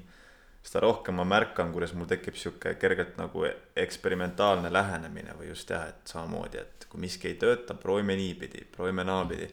[0.66, 3.44] seda rohkem ma märkan, kuidas mul tekib sihuke kergelt nagu
[3.76, 9.04] eksperimentaalne lähenemine või just jah, et samamoodi, et kui miski ei tööta, proovime niipidi, proovime
[9.04, 9.48] naapidi.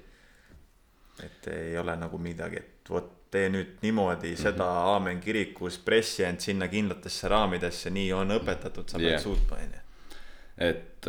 [1.24, 4.42] et ei ole nagu midagi, et vot tee nüüd niimoodi Mhm.
[4.42, 9.22] seda aamen kirikus, pressi end sinna kindlatesse raamidesse, nii on õpetatud, sa pead yeah.
[9.22, 9.80] suutma, onju.
[10.58, 11.08] Et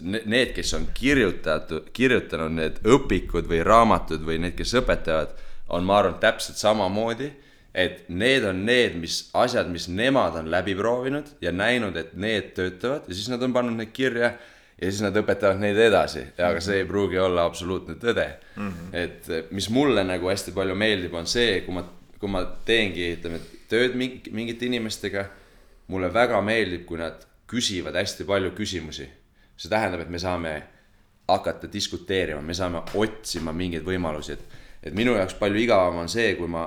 [0.00, 5.32] ne- need, kes on kirjutatud, kirjutanud need õpikud või raamatud või need, kes õpetavad,
[5.68, 7.32] on, ma arvan, täpselt samamoodi.
[7.74, 12.52] et need on need, mis asjad, mis nemad on läbi proovinud ja näinud, et need
[12.54, 14.28] töötavad ja siis nad on pannud need kirja
[14.78, 18.68] ja siis nad õpetavad neid edasi, aga see ei pruugi olla absoluutne tõde mm.
[18.68, 18.94] -hmm.
[19.02, 21.84] et eh, mis mulle nagu hästi palju meeldib, on see, kui ma,
[22.20, 25.26] kui ma teengi, ütleme, tööd mingi, mingite inimestega,
[25.88, 29.08] mulle väga meeldib, kui nad küsivad hästi palju küsimusi.
[29.56, 30.52] see tähendab, et me saame
[31.28, 36.34] hakata diskuteerima, me saame otsima mingeid võimalusi, et, et minu jaoks palju igavam on see,
[36.34, 36.64] kui ma,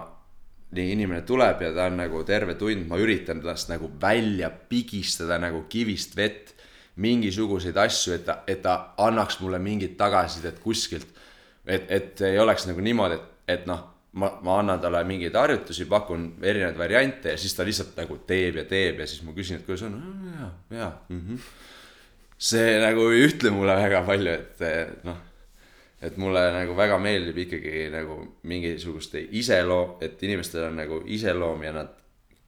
[0.72, 5.38] nii inimene tuleb ja ta on nagu terve tund, ma üritan tast nagu välja pigistada
[5.40, 6.56] nagu kivist vett
[6.98, 11.08] mingisuguseid asju, et ta, et ta annaks mulle mingit tagasisidet kuskilt.
[11.68, 13.24] et, et ei oleks nagu niimoodi, et,
[13.60, 13.84] et noh,
[14.14, 18.62] ma, ma annan talle mingeid harjutusi, pakun erinevaid variante ja siis ta lihtsalt nagu teeb
[18.62, 19.98] ja teeb ja siis ma küsin, et kuidas on,
[20.34, 21.22] jaa, jaa mm.
[21.22, 21.40] -hmm.
[22.38, 25.22] see nagu ei ütle mulle väga palju, et eh, noh,
[26.02, 31.74] et mulle nagu väga meeldib ikkagi nagu mingisuguste iseloom, et inimestel on nagu iseloom ja
[31.74, 31.96] nad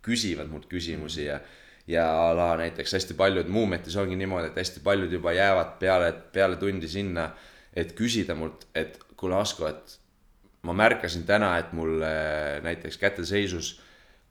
[0.05, 1.39] küsivad mult küsimusi ja
[1.89, 6.11] ja a la näiteks hästi paljud Muumetis ongi niimoodi, et hästi paljud juba jäävad peale,
[6.33, 7.31] peale tundi sinna,
[7.73, 9.95] et küsida mult, et kuule, Asko, et
[10.67, 13.77] ma märkasin täna, et mul äh, näiteks käteseisus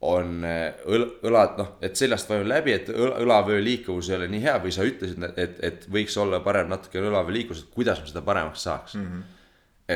[0.00, 4.28] on äh, õl-, õlad, noh, et seljast vajun läbi, et õla- õlavöö liikuvus ei ole
[4.30, 8.02] nii hea või sa ütlesid, et, et võiks olla parem natuke õlavöö liikuvus, et kuidas
[8.02, 9.06] ma seda paremaks saaks mm.
[9.06, 9.22] -hmm.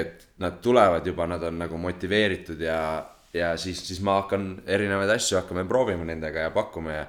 [0.01, 2.81] et nad tulevad juba, nad on nagu motiveeritud ja,
[3.35, 7.07] ja siis, siis ma hakkan erinevaid asju hakkame proovima nendega ja pakkuma ja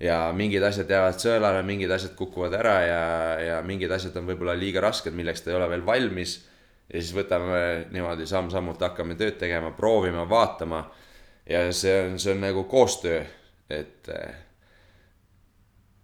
[0.00, 3.00] ja mingid asjad jäävad sõelale, mingid asjad kukuvad ära ja,
[3.44, 6.38] ja mingid asjad on võib-olla liiga rasked, milleks ta ei ole veel valmis
[6.90, 7.60] ja siis võtame
[7.94, 10.84] niimoodi samm-sammult hakkame tööd tegema, proovima, vaatama
[11.50, 13.22] ja see on, see on nagu koostöö,
[13.70, 14.34] et eh,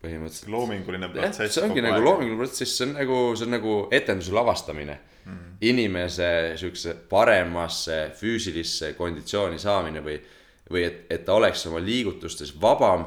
[0.02, 1.56] põhimõtteliselt loominguline protsess.
[1.56, 5.32] see ongi nagu loominguline protsess, see on nagu, see on nagu etenduse lavastamine mm.
[5.32, 5.56] -hmm.
[5.70, 10.20] inimese siukse paremasse füüsilisse konditsiooni saamine või,
[10.70, 13.06] või et, et ta oleks oma liigutustes vabam.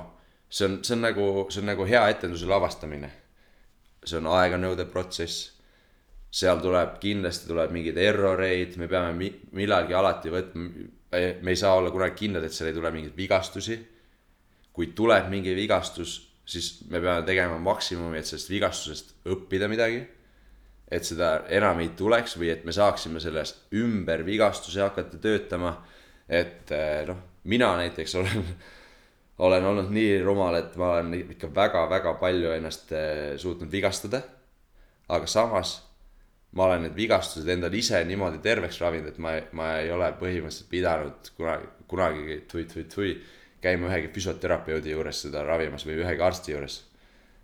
[0.50, 3.12] see on, see on nagu, see on nagu hea etenduse lavastamine.
[4.06, 5.59] see on aeganõudev protsess
[6.30, 10.68] seal tuleb, kindlasti tuleb mingeid error eid, me peame mi- millalgi alati võtma,
[11.42, 13.80] me ei saa olla kunagi kindlad, et seal ei tule mingeid vigastusi.
[14.80, 16.12] kui tuleb mingi vigastus,
[16.46, 20.06] siis me peame tegema maksimumi, et sellest vigastusest õppida midagi.
[20.92, 25.84] et seda enam ei tuleks või et me saaksime sellest ümber vigastuse hakata töötama.
[26.30, 28.46] et eh, noh, mina näiteks olen,
[29.46, 34.22] olen olnud nii rumal, et ma olen ikka väga-väga palju ennast eh, suutnud vigastada.
[35.10, 35.89] aga samas
[36.52, 40.70] ma olen need vigastused endal ise niimoodi terveks ravinud, et ma, ma ei ole põhimõtteliselt
[40.72, 43.14] pidanud kunagi, kunagi tui-tui-tui
[43.62, 46.86] käima ühegi füsioterapeudi juures seda ravimas või ühegi arsti juures.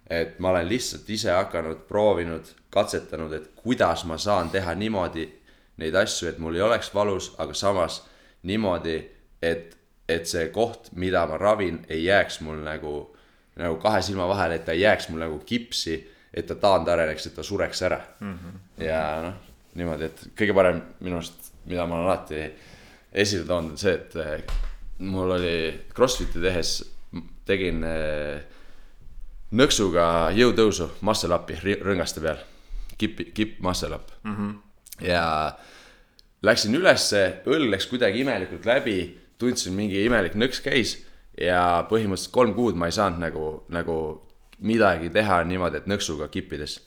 [0.10, 5.26] et ma olen lihtsalt ise hakanud, proovinud, katsetanud, et kuidas ma saan teha niimoodi
[5.82, 8.04] neid asju, et mul ei oleks valus, aga samas
[8.44, 9.00] niimoodi,
[9.42, 9.74] et,
[10.10, 12.94] et see koht, mida ma ravin, ei jääks mul nagu,
[13.58, 15.98] nagu kahe silma vahele, et ta ei jääks mul nagu kipsi,
[16.36, 18.34] et ta taandareneks, et ta sureks ära mm.
[18.34, 18.84] -hmm.
[18.84, 19.36] ja noh,
[19.76, 22.42] niimoodi, et kõige parem minu arust, mida ma olen alati
[23.14, 24.44] esile toonud, on see, et eh,
[25.00, 25.56] mul oli
[25.96, 26.78] Crossfiti tehes,
[27.48, 28.44] tegin eh,
[29.56, 32.44] nõksuga jõutõusu muscle up'i rõngaste peal,
[32.98, 34.36] kipp, kipp muscle up mm.
[34.36, 34.56] -hmm.
[35.08, 35.24] ja
[36.44, 39.00] läksin ülesse, õll läks kuidagi imelikult läbi,
[39.38, 40.98] tundsin mingi imelik nõks käis
[41.40, 44.25] ja põhimõtteliselt kolm kuud ma ei saanud nagu, nagu
[44.60, 46.80] midagi teha niimoodi, et nõksuga kippides.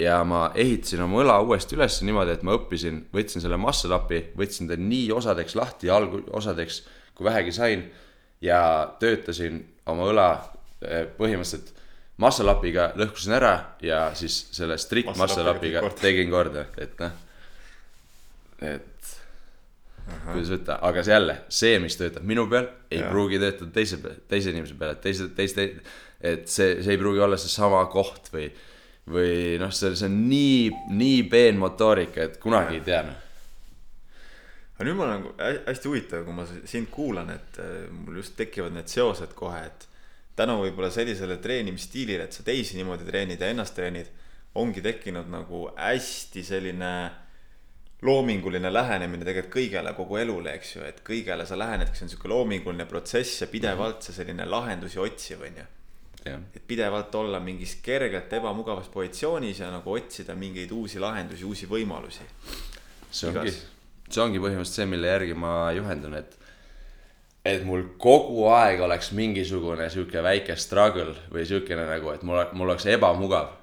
[0.00, 4.22] ja ma ehitasin oma õla uuesti üles niimoodi, et ma õppisin, võtsin selle muscle up'i,
[4.36, 6.82] võtsin ta nii osadeks lahti, algosadeks
[7.14, 7.84] kui vähegi sain
[8.40, 8.60] ja
[9.00, 9.60] töötasin
[9.92, 10.28] oma õla
[10.80, 11.74] eh, põhimõtteliselt
[12.20, 17.12] muscle up'iga lõhkusin ära ja siis selle strict Muscle up'iga tegin korda, et noh,
[18.60, 19.12] et
[20.26, 23.10] kuidas võtta, aga see jälle, see, mis töötab minu peal, ei Jaa.
[23.12, 25.66] pruugi töötada teise peal, teise inimese peal, et teise, teiste,
[26.20, 28.46] et see, see ei pruugi olla seesama koht või,
[29.10, 33.28] või noh, see, see on nii, nii peen motoorika, et kunagi ei tea noh.
[34.76, 38.76] aga nüüd nagu hä- hästi huvitav, kui ma sind kuulan, et äh, mul just tekivad
[38.76, 39.88] need seosed kohe, et
[40.36, 44.12] tänu võib-olla sellisele treenimisstiilile, et sa teisi niimoodi treenid ja ennast treenid,
[44.60, 46.92] ongi tekkinud nagu hästi selline
[48.04, 52.30] loominguline lähenemine tegelikult kõigele, kogu elule, eks ju, et kõigele sa lähenedki, see on sihuke
[52.32, 55.66] loominguline protsess ja pidevalt see selline lahendusi otsiv, on ju
[56.28, 62.26] et pidevalt olla mingis kergelt ebamugavas positsioonis ja nagu otsida mingeid uusi lahendusi, uusi võimalusi.
[63.10, 63.54] see ongi
[64.10, 66.36] see ongi põhimõtteliselt see, mille järgi ma juhendun, et
[67.46, 72.68] et mul kogu aeg oleks mingisugune sihuke väike struggle või siukene nagu, et mul, mul
[72.68, 73.56] oleks ebamugav.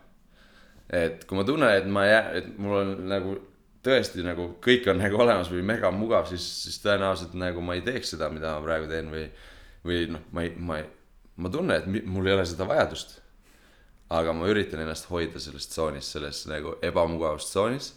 [0.89, 3.37] et kui ma tunnen, et ma jää, et mul on nagu
[3.83, 7.83] tõesti nagu kõik on nagu olemas või mega mugav, siis, siis tõenäoliselt nagu ma ei
[7.85, 9.25] teeks seda, mida ma praegu teen või,
[9.85, 10.87] või noh, ma ei, ma ei,
[11.37, 13.21] ma tunnen, et mul ei ole seda vajadust.
[14.09, 17.93] aga ma üritan ennast hoida sellest tsoonist, selles nagu ebamugavustsoonis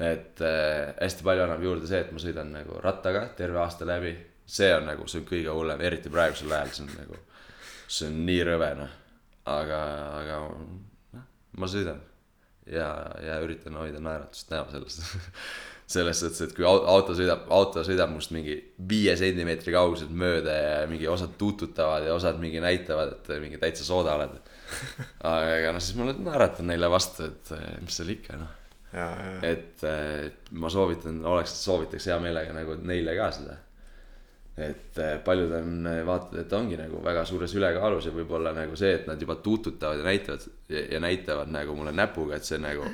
[0.00, 4.14] et äh, hästi palju annab juurde see, et ma sõidan nagu rattaga terve aasta läbi.
[4.50, 7.18] see on nagu, see on kõige hullem, eriti praegusel ajal, see on nagu,
[7.86, 8.94] see on nii rõve noh.
[9.50, 9.80] aga,
[10.20, 10.38] aga
[11.18, 11.26] noh,
[11.60, 12.00] ma sõidan
[12.66, 12.88] ja,
[13.22, 15.00] ja üritan hoida naeratust näo selles.
[15.90, 18.54] selles suhtes, et kui au- auto sõidab, auto sõidab must mingi
[18.90, 23.86] viie sentimeetri kauguselt mööda ja mingi osad tuututavad ja osad mingi näitavad, et mingi täitsa
[23.88, 24.38] sooda oled.
[25.26, 28.56] aga noh, siis ma naeratan neile vastu, et eh, mis seal ikka noh
[29.46, 33.56] et äh, ma soovitan, oleks, soovitaks hea meelega nagu neile ka seda.
[34.60, 38.90] et äh, paljud on, vaatad, et ongi nagu väga suures ülekaalus ja võib-olla nagu see,
[38.98, 42.88] et nad juba tuututavad ja näitavad ja, ja näitavad nagu mulle näpuga, et see nagu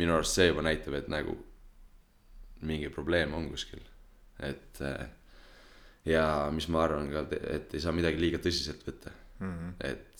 [0.00, 1.36] minu arust see juba näitab, et nagu
[2.66, 3.82] mingi probleem on kuskil,
[4.42, 5.06] et äh,
[6.08, 9.74] ja mis ma arvan ka, et ei saa midagi liiga tõsiselt võtta mm, -hmm.
[9.90, 10.14] et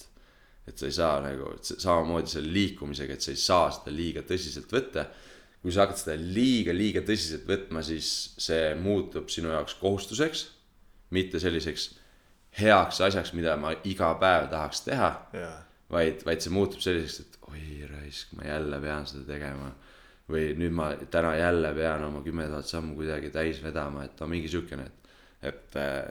[0.65, 4.71] et sa ei saa nagu, samamoodi selle liikumisega, et sa ei saa seda liiga tõsiselt
[4.73, 5.07] võtta.
[5.65, 10.43] kui sa hakkad seda liiga, liiga tõsiselt võtma, siis see muutub sinu jaoks kohustuseks,
[11.17, 11.87] mitte selliseks
[12.61, 15.53] heaks asjaks, mida ma iga päev tahaks teha, ja,
[15.93, 19.71] vaid, vaid see muutub selliseks, et oi raisk, ma jälle pean seda tegema.
[20.31, 24.29] Või nüüd ma täna jälle pean oma kümme tuhat sammu kuidagi täis vedama, et no
[24.31, 25.17] mingi siukene, et,
[25.51, 26.05] et eh,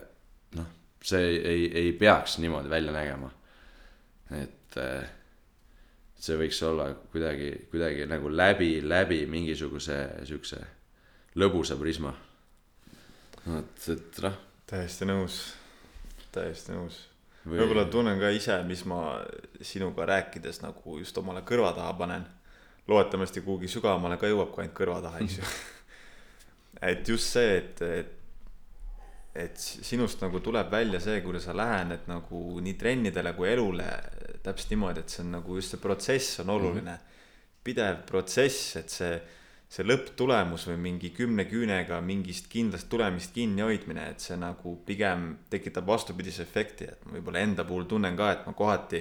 [0.59, 3.31] noh, see ei, ei, peaks niimoodi välja nägema
[4.31, 5.05] et äh,
[6.19, 9.97] see võiks olla kuidagi, kuidagi nagu läbi, läbi mingisuguse
[10.27, 10.61] siukse
[11.39, 12.13] lõbusa prisma.
[13.57, 14.37] et, et noh,
[14.69, 15.41] täiesti nõus,
[16.31, 17.01] täiesti nõus.
[17.43, 19.19] Või- võib-olla tunnen ka ise, mis ma
[19.61, 22.25] sinuga rääkides nagu just omale kõrva taha panen.
[22.87, 25.51] Loodetavasti kuhugi sügavamale ka jõuab kui ainult kõrva taha, eks ju.
[26.89, 28.17] et just see, et, et,
[29.45, 33.87] et sinust nagu tuleb välja see, kuidas sa lähened nagu nii trennidele kui elule
[34.43, 36.99] täpselt niimoodi, et see on nagu just see protsess on oluline.
[37.63, 39.13] pidev protsess, et see,
[39.71, 45.87] see lõpptulemus või mingi kümne küünega mingist kindlast tulemist kinnihoidmine, et see nagu pigem tekitab
[45.87, 48.99] vastupidise efekti, et ma võib-olla enda puhul tunnen ka, et ma kohati,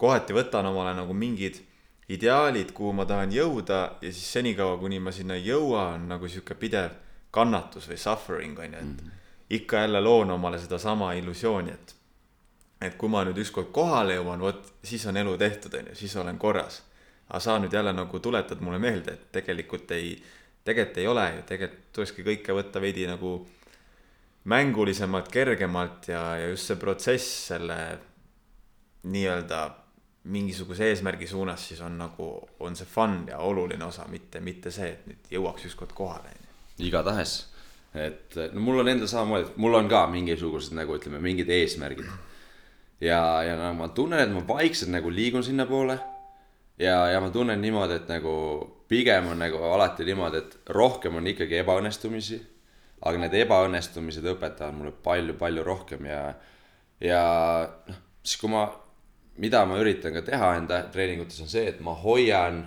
[0.00, 1.60] kohati võtan omale nagu mingid
[2.08, 6.28] ideaalid, kuhu ma tahan jõuda ja siis senikaua, kuni ma sinna ei jõua, on nagu
[6.28, 6.98] sihuke pidev
[7.34, 11.94] kannatus või suffering on ju, et ikka jälle loon omale sedasama illusiooni, et
[12.84, 16.16] et kui ma nüüd ükskord kohale jõuan, vot siis on elu tehtud, on ju, siis
[16.20, 16.82] olen korras.
[17.28, 20.22] aga sa nüüd jälle nagu tuletad mulle meelde, et tegelikult ei,
[20.64, 23.48] tegelikult ei ole ju, tegelikult tulekski kõike võtta veidi nagu
[24.44, 27.78] mängulisemalt, kergemalt ja, ja just see protsess selle
[29.08, 29.62] nii-öelda
[30.24, 32.28] mingisuguse eesmärgi suunas siis on nagu,
[32.60, 36.32] on see fun ja oluline osa, mitte, mitte see, et nüüd jõuaks ükskord kohale,
[36.80, 37.34] igatahes,
[37.94, 42.08] et no mul on endal samamoodi, mul on ka mingisugused nagu ütleme, mingid eesmärgid.
[43.04, 45.98] ja, ja no ma tunnen, et ma vaikselt nagu liigun sinnapoole.
[46.78, 48.32] ja, ja ma tunnen niimoodi, et nagu
[48.88, 52.40] pigem on nagu alati niimoodi, et rohkem on ikkagi ebaõnnestumisi.
[53.04, 56.22] aga need ebaõnnestumised õpetavad mulle palju-palju rohkem ja,
[57.04, 57.22] ja
[57.88, 58.64] noh, siis kui ma,
[59.38, 62.64] mida ma üritan ka teha enda treeningutes on see, et ma hoian,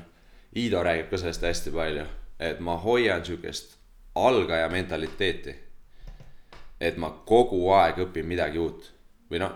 [0.58, 2.06] Iido räägib ka sellest hästi palju,
[2.40, 3.76] et ma hoian sihukest
[4.16, 5.56] algaja mentaliteeti.
[6.80, 8.92] et ma kogu aeg õpin midagi uut
[9.32, 9.54] või noh,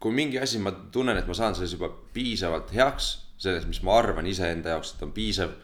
[0.00, 3.06] kui mingi asi, ma tunnen, et ma saan selles juba piisavalt heaks,
[3.40, 5.56] selles, mis ma arvan iseenda jaoks, et on piisav.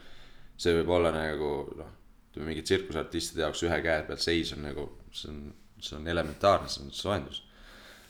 [0.57, 1.89] see võib olla nagu noh,
[2.31, 5.41] ütleme mingi tsirkusartistide jaoks ühe käe peal seis on nagu, see on,
[5.79, 7.43] see on elementaarne, see on soojendus.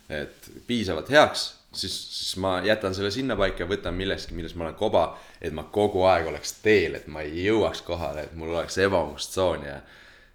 [0.09, 4.77] et piisavalt heaks, siis, siis ma jätan selle sinnapaika ja võtan millestki, milles ma olen
[4.79, 5.03] koba,
[5.41, 9.67] et ma kogu aeg oleks teel, et ma ei jõuaks kohale, et mul oleks ebamugavustsoon
[9.67, 9.81] ja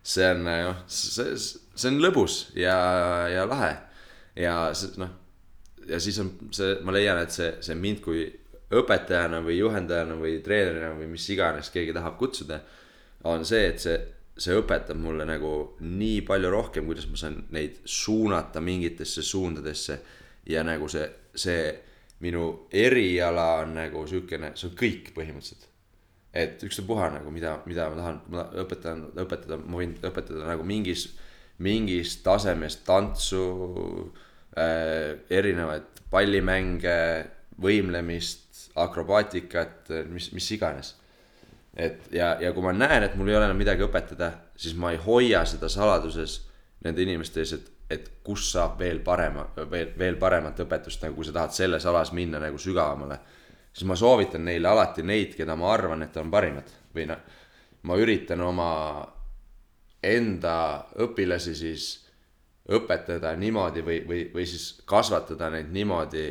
[0.03, 2.77] see on noh, see, see on lõbus ja,
[3.31, 3.75] ja lahe.
[4.37, 5.11] Ja see noh,
[5.89, 8.25] ja siis on see, ma leian, et see, see mind kui
[8.73, 12.63] õpetajana või juhendajana või treenerina või mis iganes keegi tahab kutsuda,
[13.29, 14.01] on see, et see
[14.43, 15.51] see õpetab mulle nagu
[15.85, 19.99] nii palju rohkem, kuidas ma saan neid suunata mingitesse suundadesse
[20.49, 21.05] ja nagu see,
[21.35, 21.73] see
[22.23, 25.69] minu eriala on nagu siukene, see on kõik põhimõtteliselt.
[26.33, 31.11] et ükstapuha nagu mida, mida ma tahan, ma õpetan, õpetada, ma võin õpetada nagu mingis,
[31.61, 33.43] mingis tasemes tantsu
[34.57, 36.97] äh,, erinevaid pallimänge,
[37.61, 40.95] võimlemist, akrobaatikat, mis, mis iganes
[41.77, 44.93] et ja, ja kui ma näen, et mul ei ole enam midagi õpetada, siis ma
[44.93, 46.43] ei hoia seda saladuses
[46.85, 51.29] nende inimeste ees, et, et kus saab veel parema, veel, veel paremat õpetust, nagu kui
[51.29, 53.19] sa tahad selles alas minna nagu sügavamale.
[53.73, 57.19] siis ma soovitan neile alati neid, keda ma arvan, et on parimad või noh,
[57.83, 58.71] ma üritan oma
[60.03, 60.55] enda
[60.99, 61.91] õpilasi siis
[62.69, 66.29] õpetada niimoodi või, või, või siis kasvatada neid niimoodi,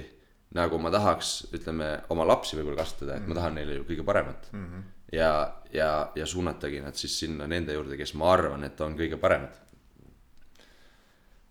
[0.55, 4.51] nagu ma tahaks, ütleme, oma lapsi võib-olla kasvatada, et ma tahan neile ju kõige paremat
[4.51, 4.65] mm.
[4.65, 8.95] -hmm ja, ja, ja suunatagi nad siis sinna nende juurde, kes ma arvan, et on
[8.97, 9.57] kõige paremad.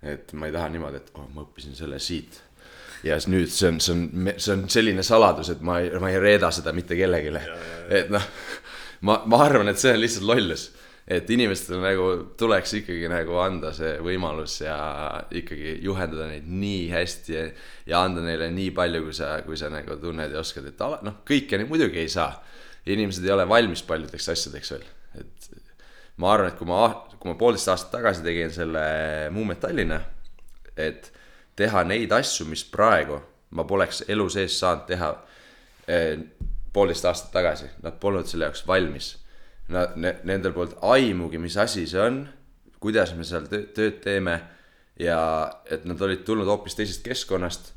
[0.03, 2.41] Et ma ei taha niimoodi, et oh, ma õppisin selle siit.
[3.05, 6.21] Ja nüüd see on, see on, see on selline saladus, et ma ei, ma ei
[6.21, 7.33] reeda seda mitte kellelegi.
[7.97, 8.27] et noh,
[9.09, 10.71] ma, ma arvan, et see on lihtsalt lollus.
[11.11, 12.05] et inimestele nagu
[12.39, 14.77] tuleks ikkagi nagu anda see võimalus ja
[15.35, 17.47] ikkagi juhendada neid nii hästi ja,
[17.89, 21.01] ja anda neile nii palju, kui sa, kui sa nagu tunned ja oskad, et ala,
[21.03, 22.37] noh, kõike muidugi ei saa.
[22.91, 24.87] Inimesed ei ole valmis paljudeks asjadeks veel,
[25.21, 25.51] et
[26.21, 26.85] ma arvan, et kui ma,
[27.17, 28.83] kui ma poolteist aastat tagasi tegin selle
[29.33, 30.01] Muumet Tallinna,
[30.77, 31.11] et
[31.57, 33.21] teha neid asju, mis praegu
[33.57, 35.11] ma poleks elu sees saanud teha
[35.91, 36.21] eh,
[36.73, 39.15] poolteist aastat tagasi, nad polnud selle jaoks valmis.
[39.71, 42.23] Nad ne,, nendel polnud aimugi, mis asi see on,
[42.83, 44.37] kuidas me seal tööd teeme
[45.01, 45.21] ja
[45.71, 47.73] et nad olid tulnud hoopis teisest keskkonnast.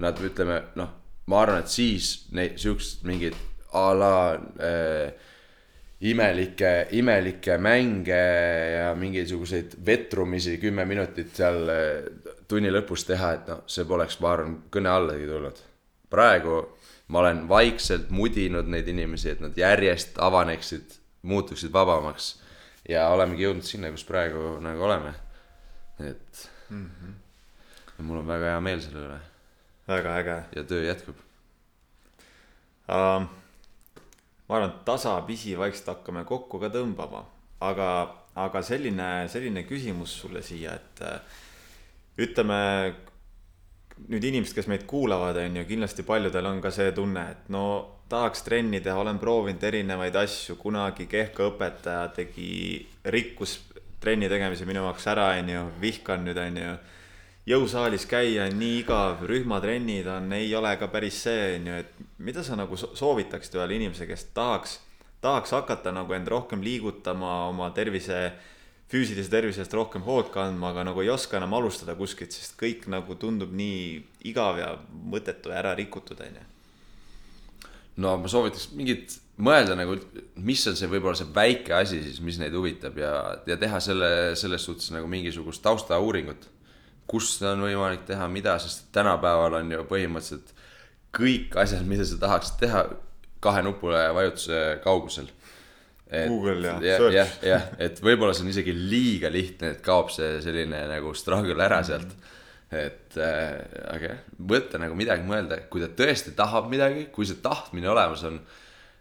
[0.00, 0.92] Nad ütleme, noh,
[1.28, 3.36] ma arvan, et siis neid siukest mingit
[3.76, 4.14] a la
[4.64, 5.28] äh,
[6.00, 8.20] imelikke, imelikke mänge
[8.74, 14.34] ja mingisuguseid vetrumisi kümme minutit seal äh, tunni lõpus teha, et noh, see poleks, ma
[14.34, 15.64] arvan, kõne allagi tulnud.
[16.10, 16.60] praegu
[17.08, 22.36] ma olen vaikselt mudinud neid inimesi, et nad järjest avaneksid, muutuksid vabamaks
[22.88, 25.14] ja olemegi jõudnud sinna, kus praegu nagu oleme.
[26.00, 28.02] et mm -hmm.
[28.02, 29.18] mul on väga hea meel selle üle.
[29.88, 30.42] väga äge.
[30.56, 31.16] ja töö jätkub
[32.88, 33.28] um
[34.50, 37.22] ma arvan, et tasapisi vaikselt hakkame kokku ka tõmbama,
[37.62, 37.86] aga,
[38.42, 41.38] aga selline, selline küsimus sulle siia, et äh,
[42.26, 42.58] ütleme
[44.10, 47.64] nüüd inimesed, kes meid kuulavad, on ju, kindlasti paljudel on ka see tunne, et no
[48.10, 53.60] tahaks trenni teha, olen proovinud erinevaid asju, kunagi Kehka õpetaja tegi, rikkus
[54.02, 56.72] trenni tegemise minu jaoks ära, on ju, vihkan nüüd, on ju
[57.48, 62.20] jõusaalis käia on nii igav, rühmatrennid on, ei ole ka päris see, on ju, et
[62.20, 64.78] mida sa nagu soovitaksid ühele inimesele, kes tahaks,
[65.24, 68.20] tahaks hakata nagu end rohkem liigutama, oma tervise,
[68.92, 72.86] füüsilise tervise eest rohkem hoolt kandma, aga nagu ei oska enam alustada kuskilt, sest kõik
[72.92, 73.98] nagu tundub nii
[74.30, 76.46] igav ja mõttetu ja ära rikutud, on ju.
[78.04, 79.96] no ma soovitaks mingit mõelda nagu,
[80.44, 83.14] mis on see võib-olla see väike asi siis, mis neid huvitab ja,
[83.48, 86.50] ja teha selle, selles suhtes nagu mingisugust taustauuringut
[87.10, 90.54] kus seda on võimalik teha, mida, sest tänapäeval on ju põhimõtteliselt
[91.16, 92.84] kõik asjad, mida sa tahaksid teha,
[93.42, 95.30] kahe nupule vajutuse kaugusel.
[96.10, 100.40] Google ja, ja jah, jah, et võib-olla see on isegi liiga lihtne, et kaob see
[100.42, 102.16] selline nagu struggle ära sealt.
[102.70, 104.18] et äh, aga jah,
[104.50, 108.38] võtta nagu midagi mõelda, kui ta tõesti tahab midagi, kui see tahtmine olemas on,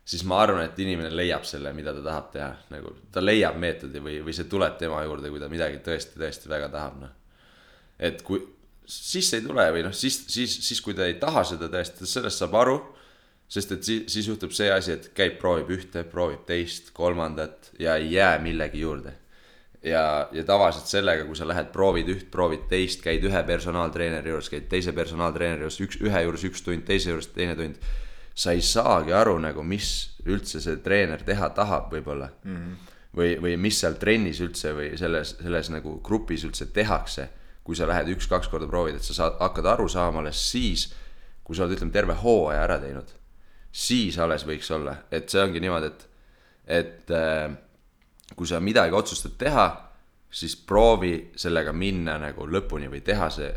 [0.10, 4.01] siis ma arvan, et inimene leiab selle, mida ta tahab teha, nagu ta leiab meetodi
[4.01, 7.18] või, või see tuleb tema juurde, kui ta midagi tõesti, tõesti väga tahab, noh
[8.00, 8.39] et kui
[8.89, 12.41] siis ei tule või noh, siis, siis, siis kui ta ei taha seda tõestada, sellest
[12.41, 12.80] saab aru.
[13.50, 17.95] sest et siis, siis juhtub see asi, et käib, proovib ühte, proovib teist, kolmandat ja
[17.97, 19.14] ei jää millegi juurde.
[19.84, 24.50] ja, ja tavaliselt sellega, kui sa lähed, proovid üht, proovid teist, käid ühe personaaltreeneri juures,
[24.50, 27.78] käid teise personaaltreeneri juures, üks, ühe juures üks tund, teise juures teine tund.
[28.36, 32.56] sa ei saagi aru nagu, mis üldse see treener teha tahab võib-olla mm.
[32.56, 32.76] -hmm.
[33.16, 37.30] või, või mis seal trennis üldse või selles, selles nagu grupis üldse tehakse
[37.70, 40.88] kui sa lähed üks-kaks korda proovid, et sa saad, hakkad aru saama alles siis,
[41.45, 43.11] kui sa oled, ütleme, terve hooaja ära teinud.
[43.70, 46.07] siis alles võiks olla, et see ongi niimoodi, et,
[46.80, 47.51] et äh,
[48.34, 49.65] kui sa midagi otsustad teha,
[50.34, 53.51] siis proovi sellega minna nagu lõpuni või teha see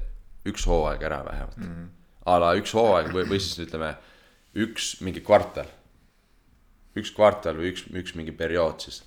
[0.53, 1.71] üks hooaeg ära vähemalt mm.
[1.71, 1.89] -hmm.
[2.29, 3.95] a la üks hooaeg või, või siis ütleme,
[4.53, 5.73] üks mingi kvartal.
[7.01, 9.01] üks kvartal või üks, üks mingi periood siis.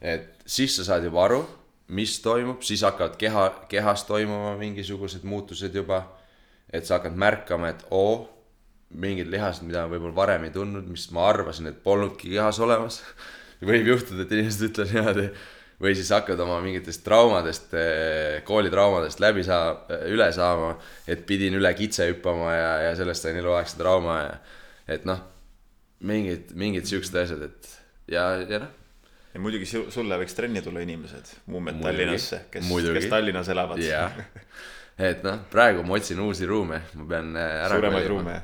[0.00, 1.44] et siis sa saad juba aru
[1.88, 6.04] mis toimub, siis hakkavad keha, kehas toimuma mingisugused muutused juba.
[6.72, 8.26] et sa hakkad märkama, et oo,
[8.90, 12.98] mingid lihased, mida ma võib-olla varem ei tundnud, mis ma arvasin, et polnudki kehas olemas
[13.70, 15.26] võib juhtuda, et inimesed ütlevad niimoodi,
[15.80, 17.74] või siis hakkad oma mingitest traumadest,
[18.48, 19.76] koolitraumadest läbi saa-,
[20.10, 20.74] üle saama,
[21.06, 24.34] et pidin üle kitse hüppama ja, ja sellest sain eluaegse trauma ja
[24.96, 25.22] et noh,
[26.06, 27.70] mingid, mingid siuksed asjad, et
[28.12, 28.74] ja, ja noh,
[29.36, 33.80] ja muidugi su- sulle võiks trenni tulla inimesed, Muidugi, Tallinnasse, kes, kes Tallinnas elavad.
[33.84, 34.14] jah.
[35.10, 38.14] et noh, praegu ma otsin uusi ruume, ma pean äh, ära Suuremaid kolima.
[38.14, 38.36] ruume?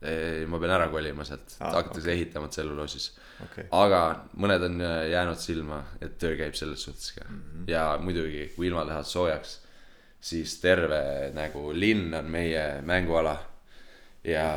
[0.00, 2.14] Eh, ma pean ära kolima sealt ah,, hakatakse okay.
[2.14, 3.10] ehitama tselluloosis
[3.44, 3.98] okei, aga
[4.40, 7.42] mõned on äh, jäänud silma, et töö käib selles suhtes ka mm.
[7.42, 7.66] -hmm.
[7.68, 9.58] ja muidugi, kui ilmad lähevad soojaks,
[10.20, 11.02] siis terve
[11.36, 13.36] nagu linn on meie mänguala.
[14.24, 14.48] ja,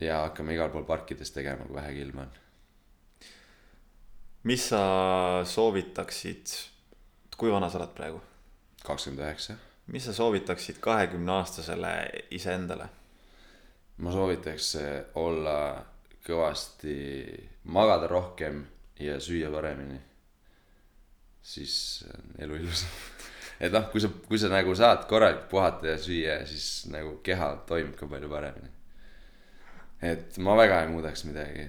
[0.00, 2.34] ja hakkame igal pool parkides tegema, kui vähegi ilma on.
[4.46, 4.80] Mis sa
[5.44, 6.52] soovitaksid,
[7.36, 8.22] kui vana sa oled praegu?
[8.86, 9.56] kakskümmend üheksa.
[9.90, 11.92] mis sa soovitaksid kahekümne aastasele
[12.30, 12.86] iseendale?
[13.98, 15.56] ma soovitaks äh, olla
[16.26, 16.96] kõvasti,
[17.72, 18.64] magada rohkem
[19.00, 19.98] ja süüa paremini.
[21.42, 22.94] siis on elu ilusam.
[23.64, 27.52] et noh, kui sa, kui sa nagu saad korralikult puhata ja süüa, siis nagu keha
[27.66, 28.75] toimib ka palju paremini.
[30.12, 31.66] Et ma väga ei muudaks midagi.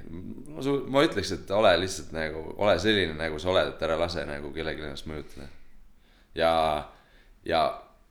[0.51, 3.97] ma su-, ma ütleks, et ole lihtsalt nagu, ole selline, nagu sa oled, et ära
[3.99, 5.47] lase nagu kellelgi ennast mõjutada.
[6.35, 6.51] ja,
[7.45, 7.61] ja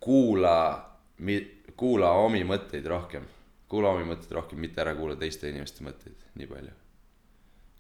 [0.01, 0.59] kuula,
[1.77, 3.29] kuula omi mõtteid rohkem.
[3.69, 6.75] kuula omi mõtteid rohkem, mitte ära kuula teiste inimeste mõtteid nii palju.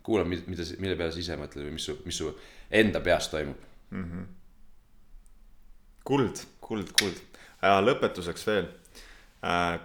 [0.06, 2.32] kuula, mida, mille peale sa ise mõtled või mis su, mis su
[2.70, 3.62] enda peas toimub.
[6.06, 7.22] kuld, kuld, kuld.
[7.62, 8.68] ja lõpetuseks veel.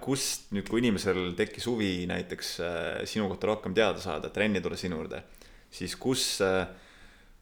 [0.02, 4.80] Kust nüüd, kui inimesel tekkis huvi näiteks äh, sinu kohta rohkem teada saada, trenni tulla
[4.80, 5.24] sinu juurde,
[5.72, 6.26] siis kus,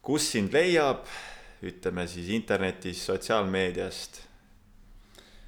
[0.05, 1.05] kus sind leiab,
[1.65, 4.22] ütleme siis internetis, sotsiaalmeediast.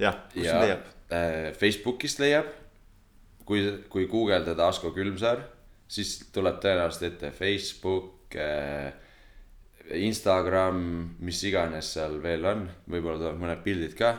[0.02, 0.90] jah, kus sind leiab?
[1.12, 2.50] äh, Facebookist leiab,
[3.46, 5.44] kui, kui guugeldada Asko Külmsaar,
[5.92, 8.92] siis tuleb tõenäoliselt ette Facebook äh,,
[9.98, 10.78] Instagram,
[11.26, 14.14] mis iganes seal veel on, võib-olla tulevad mõned pildid ka.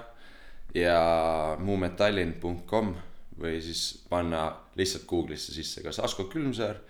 [0.75, 2.95] Ja muumetallinn.com
[3.43, 4.47] või siis panna
[4.77, 6.81] lihtsalt Google'isse sisse kas Asko Külmsaar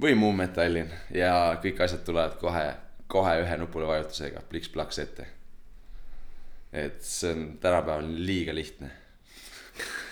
[0.00, 2.66] või Muumetallinn ja kõik asjad tulevad kohe,
[3.06, 5.30] kohe ühe nupule vajutusega pliks-plaks ette
[6.74, 8.90] et see on tänapäeval liiga lihtne.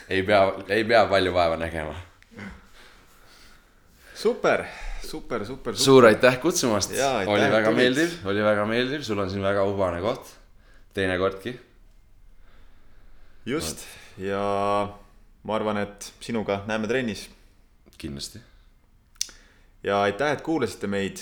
[0.09, 1.95] ei pea, ei pea palju vaeva nägema.
[4.15, 4.65] super,
[5.03, 5.77] super, super, super.
[5.77, 6.95] suur aitäh kutsumast,
[7.27, 7.77] oli väga tulid.
[7.77, 10.35] meeldiv, oli väga meeldiv, sul on siin väga ubane koht,
[10.95, 11.59] teinekordki.
[13.47, 13.87] Just
[14.19, 14.43] ja
[15.43, 17.31] ma arvan, et sinuga näeme trennis
[17.99, 18.41] kindlasti.
[19.83, 21.17] ja aitäh, et kuulasite meid.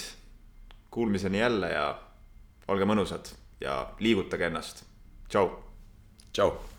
[0.90, 2.00] Kuulmiseni jälle ja
[2.68, 4.82] olge mõnusad ja liigutage ennast.
[5.28, 5.50] tšau
[6.32, 6.69] tšau